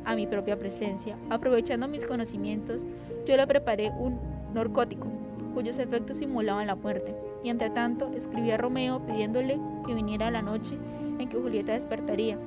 a 0.04 0.14
mi 0.14 0.26
propia 0.26 0.58
presencia. 0.58 1.16
Aprovechando 1.30 1.88
mis 1.88 2.04
conocimientos, 2.04 2.86
yo 3.26 3.36
le 3.36 3.46
preparé 3.46 3.90
un 3.90 4.18
narcótico 4.54 5.08
cuyos 5.54 5.78
efectos 5.78 6.18
simulaban 6.18 6.66
la 6.66 6.76
muerte 6.76 7.14
y 7.42 7.50
entre 7.50 7.70
tanto 7.70 8.10
escribí 8.14 8.50
a 8.50 8.56
Romeo 8.56 9.04
pidiéndole 9.06 9.58
que 9.86 9.94
viniera 9.94 10.30
la 10.30 10.42
noche 10.42 10.76
en 11.18 11.28
que 11.28 11.38
Julieta 11.38 11.72
despertaría, 11.72 12.38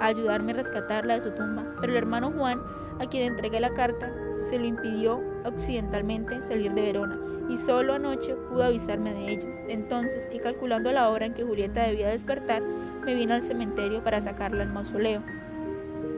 a 0.00 0.06
ayudarme 0.06 0.52
a 0.52 0.56
rescatarla 0.56 1.14
de 1.14 1.20
su 1.20 1.30
tumba, 1.30 1.64
pero 1.80 1.92
el 1.92 1.98
hermano 1.98 2.32
Juan, 2.32 2.60
a 2.98 3.06
quien 3.06 3.24
entregué 3.24 3.60
la 3.60 3.74
carta, 3.74 4.12
se 4.50 4.58
lo 4.58 4.66
impidió 4.66 5.20
occidentalmente 5.44 6.42
salir 6.42 6.72
de 6.74 6.82
Verona, 6.82 7.18
y 7.48 7.56
solo 7.56 7.94
anoche 7.94 8.34
pudo 8.34 8.64
avisarme 8.64 9.14
de 9.14 9.32
ello. 9.32 9.48
Entonces, 9.68 10.30
y 10.32 10.38
calculando 10.38 10.92
la 10.92 11.08
hora 11.10 11.26
en 11.26 11.34
que 11.34 11.44
Julieta 11.44 11.86
debía 11.86 12.08
despertar, 12.08 12.62
me 12.62 13.14
vine 13.14 13.34
al 13.34 13.44
cementerio 13.44 14.02
para 14.02 14.20
sacarla 14.20 14.62
al 14.62 14.72
mausoleo 14.72 15.22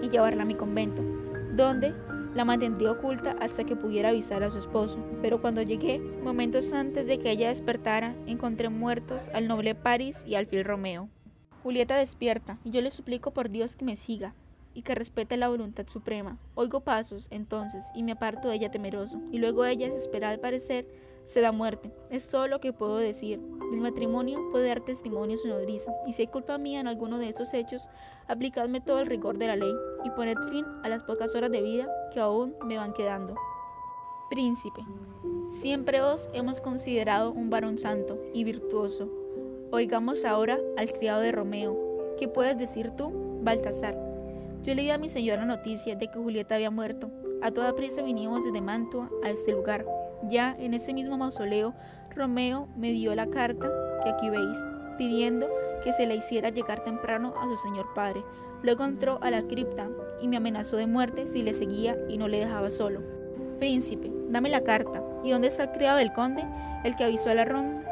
y 0.03 0.09
llevarla 0.09 0.43
a 0.43 0.47
mi 0.47 0.55
convento, 0.55 1.03
donde 1.55 1.95
la 2.35 2.45
mantendría 2.45 2.93
oculta 2.93 3.37
hasta 3.41 3.65
que 3.65 3.77
pudiera 3.77 4.11
avisar 4.11 4.43
a 4.43 4.51
su 4.51 4.59
esposo, 4.59 4.99
pero 5.23 5.41
cuando 5.41 5.63
llegué, 5.63 5.99
momentos 5.99 6.73
antes 6.73 7.07
de 7.07 7.19
que 7.19 7.31
ella 7.31 7.49
despertara, 7.49 8.15
encontré 8.27 8.69
muertos 8.69 9.29
al 9.35 9.49
noble 9.49 9.75
París 9.75 10.25
y 10.27 10.35
al 10.35 10.47
fiel 10.47 10.65
Romeo. 10.65 11.09
Julieta 11.63 11.97
despierta, 11.97 12.59
y 12.65 12.71
yo 12.71 12.81
le 12.81 12.91
suplico 12.91 13.33
por 13.33 13.51
Dios 13.51 13.77
que 13.77 13.85
me 13.85 13.97
siga 13.97 14.35
y 14.73 14.83
que 14.83 14.95
respete 14.95 15.37
la 15.37 15.49
voluntad 15.49 15.89
suprema. 15.89 16.39
Oigo 16.55 16.81
pasos, 16.81 17.27
entonces, 17.33 17.91
y 17.95 18.05
me 18.05 18.13
aparto 18.13 18.49
de 18.49 18.55
ella 18.55 18.71
temeroso, 18.71 19.21
y 19.33 19.39
luego 19.39 19.65
ella, 19.65 19.89
desesperada 19.89 20.35
al 20.35 20.41
parecer, 20.41 20.87
se 21.29 21.43
da 21.43 21.53
muerte. 21.53 21.93
Es 22.09 22.29
todo 22.29 22.49
lo 22.49 22.59
que 22.59 22.73
puedo 22.73 22.97
decir. 22.97 23.39
Del 23.71 23.83
matrimonio 23.83 24.49
puede 24.51 24.69
dar 24.69 24.81
testimonio 24.81 25.37
su 25.37 25.47
nodriza, 25.47 25.93
y 26.07 26.15
si 26.15 26.23
hay 26.23 26.29
culpa 26.29 26.57
mía 26.57 26.81
en 26.81 26.89
alguno 26.89 27.19
de 27.19 27.29
estos 27.29 27.53
hechos, 27.53 27.91
aplicadme 28.27 28.81
todo 28.81 29.01
el 29.01 29.07
rigor 29.07 29.37
de 29.37 29.47
la 29.47 29.57
ley, 29.57 29.73
y 30.07 30.11
poned 30.11 30.39
fin 30.51 30.65
a 30.83 30.89
las 30.89 31.03
pocas 31.03 31.35
horas 31.35 31.51
de 31.51 31.61
vida 31.61 31.87
que 32.15 32.21
aún 32.21 32.55
me 32.65 32.79
van 32.79 32.95
quedando. 32.95 33.35
Príncipe, 34.31 34.81
siempre 35.49 36.01
os 36.01 36.31
hemos 36.33 36.63
considerado 36.63 37.33
un 37.33 37.51
varón 37.51 37.77
santo 37.77 38.19
y 38.33 38.45
virtuoso. 38.45 39.11
Oigamos 39.71 40.25
ahora 40.25 40.59
al 40.79 40.91
criado 40.95 41.21
de 41.21 41.33
Romeo. 41.33 41.77
¿Qué 42.19 42.27
puedes 42.27 42.57
decir 42.57 42.93
tú, 42.97 43.13
Baltasar? 43.43 43.95
Yo 44.63 44.75
le 44.75 44.81
di 44.81 44.91
a 44.91 44.99
mi 44.99 45.11
señora 45.11 45.45
noticia 45.45 45.95
de 45.95 46.11
que 46.11 46.19
Julieta 46.19 46.55
había 46.55 46.71
muerto. 46.71 47.11
A 47.43 47.51
toda 47.51 47.77
prisa 47.77 48.03
vinimos 48.03 48.47
desde 48.47 48.63
Mantua 48.63 49.11
a 49.23 49.31
este 49.31 49.53
lugar. 49.53 49.85
Ya 50.23 50.57
en 50.59 50.75
ese 50.75 50.93
mismo 50.93 51.17
mausoleo, 51.17 51.75
Romeo 52.15 52.69
me 52.77 52.91
dio 52.91 53.15
la 53.15 53.29
carta 53.29 53.71
que 54.03 54.11
aquí 54.11 54.31
veis, 54.31 54.59
pidiendo 54.97 55.49
que 55.85 55.93
se 55.93 56.07
la 56.07 56.15
hiciera 56.15 56.51
llegar 56.51 56.83
temprano 56.83 57.35
a 57.41 57.45
su 57.45 57.57
señor 57.57 57.87
padre. 57.95 58.25
Luego 58.63 58.85
entró 58.85 59.19
a 59.23 59.31
la 59.31 59.43
cripta 59.43 59.89
y 60.21 60.27
me 60.27 60.37
amenazó 60.37 60.77
de 60.77 60.87
muerte 60.87 61.27
si 61.27 61.43
le 61.43 61.53
seguía 61.53 61.97
y 62.09 62.19
no 62.19 62.27
le 62.27 62.41
dejaba 62.41 62.71
solo. 62.71 63.01
Príncipe, 63.59 64.11
dame 64.29 64.49
la 64.49 64.63
carta. 64.63 65.03
¿Y 65.23 65.31
dónde 65.31 65.49
está 65.49 65.65
el 65.65 65.71
criado 65.71 65.99
del 65.99 66.13
conde? 66.13 66.45
El 66.85 66.97
que 66.97 67.05
avisó 67.05 67.31
a 67.31 67.35
la. 67.35 67.47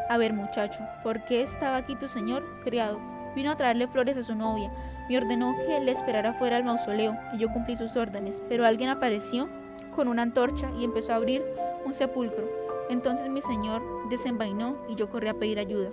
A 0.09 0.19
ver, 0.19 0.33
muchacho, 0.33 0.81
¿por 1.03 1.25
qué 1.25 1.43
estaba 1.43 1.77
aquí 1.77 1.97
tu 1.97 2.09
señor, 2.09 2.45
criado? 2.65 2.99
Vino 3.35 3.51
a 3.51 3.57
traerle 3.57 3.89
flores 3.89 4.17
a 4.17 4.23
su 4.23 4.35
novia. 4.35 4.73
Me 5.09 5.19
ordenó 5.19 5.55
que 5.67 5.81
le 5.81 5.93
esperara 5.93 6.35
fuera 6.35 6.57
del 6.57 6.65
mausoleo 6.65 7.17
y 7.33 7.39
yo 7.39 7.49
cumplí 7.51 7.77
sus 7.77 7.97
órdenes, 7.97 8.43
pero 8.49 8.65
alguien 8.65 8.91
apareció 8.91 9.49
con 9.95 10.09
una 10.09 10.23
antorcha 10.23 10.71
y 10.79 10.85
empezó 10.85 11.13
a 11.13 11.17
abrir 11.17 11.45
un 11.87 11.95
sepulcro. 11.95 12.49
Entonces 12.91 13.31
mi 13.31 13.41
señor 13.41 13.81
desenvainó 14.11 14.77
y 14.89 14.97
yo 14.97 15.09
corrí 15.09 15.29
a 15.29 15.35
pedir 15.35 15.59
ayuda. 15.59 15.91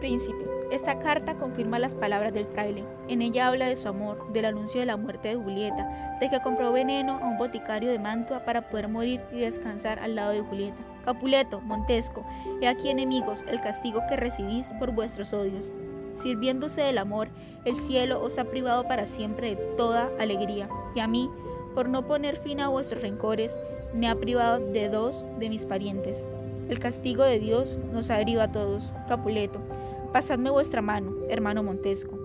Príncipe, 0.00 0.44
esta 0.72 0.98
carta 0.98 1.36
confirma 1.36 1.78
las 1.78 1.94
palabras 1.94 2.34
del 2.34 2.46
fraile. 2.46 2.82
En 3.06 3.22
ella 3.22 3.46
habla 3.46 3.66
de 3.66 3.76
su 3.76 3.88
amor, 3.88 4.32
del 4.32 4.46
anuncio 4.46 4.80
de 4.80 4.86
la 4.86 4.96
muerte 4.96 5.28
de 5.28 5.36
Julieta, 5.36 6.18
de 6.18 6.28
que 6.28 6.40
compró 6.40 6.72
veneno 6.72 7.18
a 7.22 7.26
un 7.26 7.38
boticario 7.38 7.90
de 7.90 8.00
Mantua 8.00 8.44
para 8.44 8.68
poder 8.68 8.88
morir 8.88 9.20
y 9.30 9.40
descansar 9.40 10.00
al 10.00 10.16
lado 10.16 10.32
de 10.32 10.40
Julieta. 10.40 10.78
Capuleto, 11.04 11.60
Montesco, 11.60 12.24
he 12.60 12.66
aquí 12.66 12.88
enemigos 12.88 13.44
el 13.46 13.60
castigo 13.60 14.00
que 14.08 14.16
recibís 14.16 14.72
por 14.78 14.92
vuestros 14.92 15.32
odios. 15.32 15.72
Sirviéndose 16.10 16.82
del 16.82 16.98
amor, 16.98 17.28
el 17.64 17.76
cielo 17.76 18.22
os 18.22 18.38
ha 18.38 18.44
privado 18.44 18.86
para 18.88 19.06
siempre 19.06 19.54
de 19.54 19.56
toda 19.76 20.10
alegría, 20.18 20.68
y 20.94 21.00
a 21.00 21.06
mí, 21.06 21.30
por 21.74 21.88
no 21.88 22.06
poner 22.06 22.36
fin 22.36 22.60
a 22.60 22.68
vuestros 22.68 23.02
rencores, 23.02 23.56
me 23.94 24.08
ha 24.08 24.14
privado 24.14 24.58
de 24.58 24.88
dos 24.88 25.26
de 25.38 25.48
mis 25.48 25.66
parientes. 25.66 26.28
El 26.68 26.78
castigo 26.78 27.22
de 27.24 27.38
Dios 27.38 27.78
nos 27.92 28.10
ha 28.10 28.20
herido 28.20 28.42
a 28.42 28.50
todos. 28.50 28.94
Capuleto, 29.08 29.60
pasadme 30.12 30.50
vuestra 30.50 30.82
mano, 30.82 31.12
hermano 31.28 31.62
Montesco. 31.62 32.18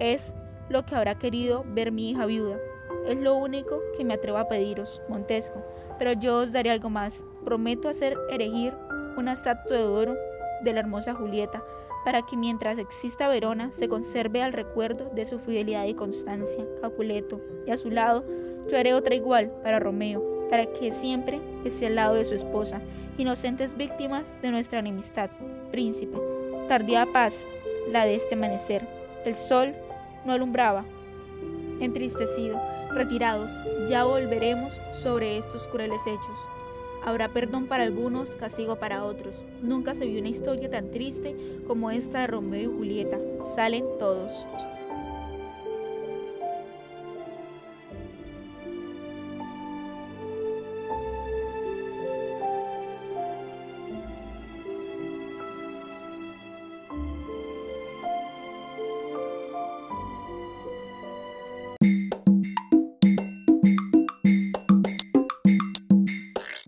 Es 0.00 0.34
lo 0.68 0.84
que 0.86 0.94
habrá 0.94 1.18
querido 1.18 1.64
ver 1.68 1.92
mi 1.92 2.10
hija 2.10 2.26
viuda. 2.26 2.58
Es 3.06 3.16
lo 3.16 3.34
único 3.34 3.80
que 3.96 4.04
me 4.04 4.14
atrevo 4.14 4.38
a 4.38 4.48
pediros, 4.48 5.02
Montesco. 5.08 5.62
Pero 5.98 6.12
yo 6.12 6.38
os 6.38 6.52
daré 6.52 6.70
algo 6.70 6.88
más. 6.88 7.24
Prometo 7.44 7.88
hacer 7.88 8.16
erigir 8.30 8.74
una 9.16 9.32
estatua 9.32 9.76
de 9.76 9.84
oro 9.84 10.16
de 10.62 10.72
la 10.72 10.80
hermosa 10.80 11.14
Julieta 11.14 11.62
para 12.04 12.22
que 12.22 12.36
mientras 12.36 12.78
exista 12.78 13.28
Verona 13.28 13.70
se 13.72 13.88
conserve 13.88 14.42
al 14.42 14.52
recuerdo 14.52 15.10
de 15.14 15.24
su 15.24 15.38
fidelidad 15.38 15.86
y 15.86 15.94
constancia, 15.94 16.64
Capuleto, 16.80 17.40
y 17.66 17.70
a 17.70 17.76
su 17.76 17.90
lado 17.90 18.24
yo 18.68 18.76
haré 18.76 18.94
otra 18.94 19.14
igual 19.14 19.52
para 19.62 19.78
Romeo, 19.78 20.31
para 20.52 20.66
que 20.66 20.92
siempre 20.92 21.40
esté 21.64 21.86
al 21.86 21.94
lado 21.94 22.14
de 22.14 22.26
su 22.26 22.34
esposa, 22.34 22.82
inocentes 23.16 23.74
víctimas 23.74 24.26
de 24.42 24.50
nuestra 24.50 24.80
enemistad. 24.80 25.30
Príncipe, 25.70 26.18
tardía 26.68 27.06
paz, 27.10 27.46
la 27.90 28.04
de 28.04 28.16
este 28.16 28.34
amanecer. 28.34 28.86
El 29.24 29.34
sol 29.34 29.72
no 30.26 30.32
alumbraba. 30.34 30.84
Entristecido, 31.80 32.60
retirados, 32.90 33.50
ya 33.88 34.04
volveremos 34.04 34.78
sobre 35.02 35.38
estos 35.38 35.66
crueles 35.68 36.02
hechos. 36.06 36.38
Habrá 37.02 37.30
perdón 37.30 37.66
para 37.66 37.84
algunos, 37.84 38.36
castigo 38.36 38.76
para 38.76 39.04
otros. 39.04 39.42
Nunca 39.62 39.94
se 39.94 40.04
vio 40.04 40.20
una 40.20 40.28
historia 40.28 40.70
tan 40.70 40.90
triste 40.90 41.34
como 41.66 41.90
esta 41.90 42.20
de 42.20 42.26
Romeo 42.26 42.70
y 42.70 42.76
Julieta. 42.76 43.18
Salen 43.42 43.86
todos. 43.98 44.44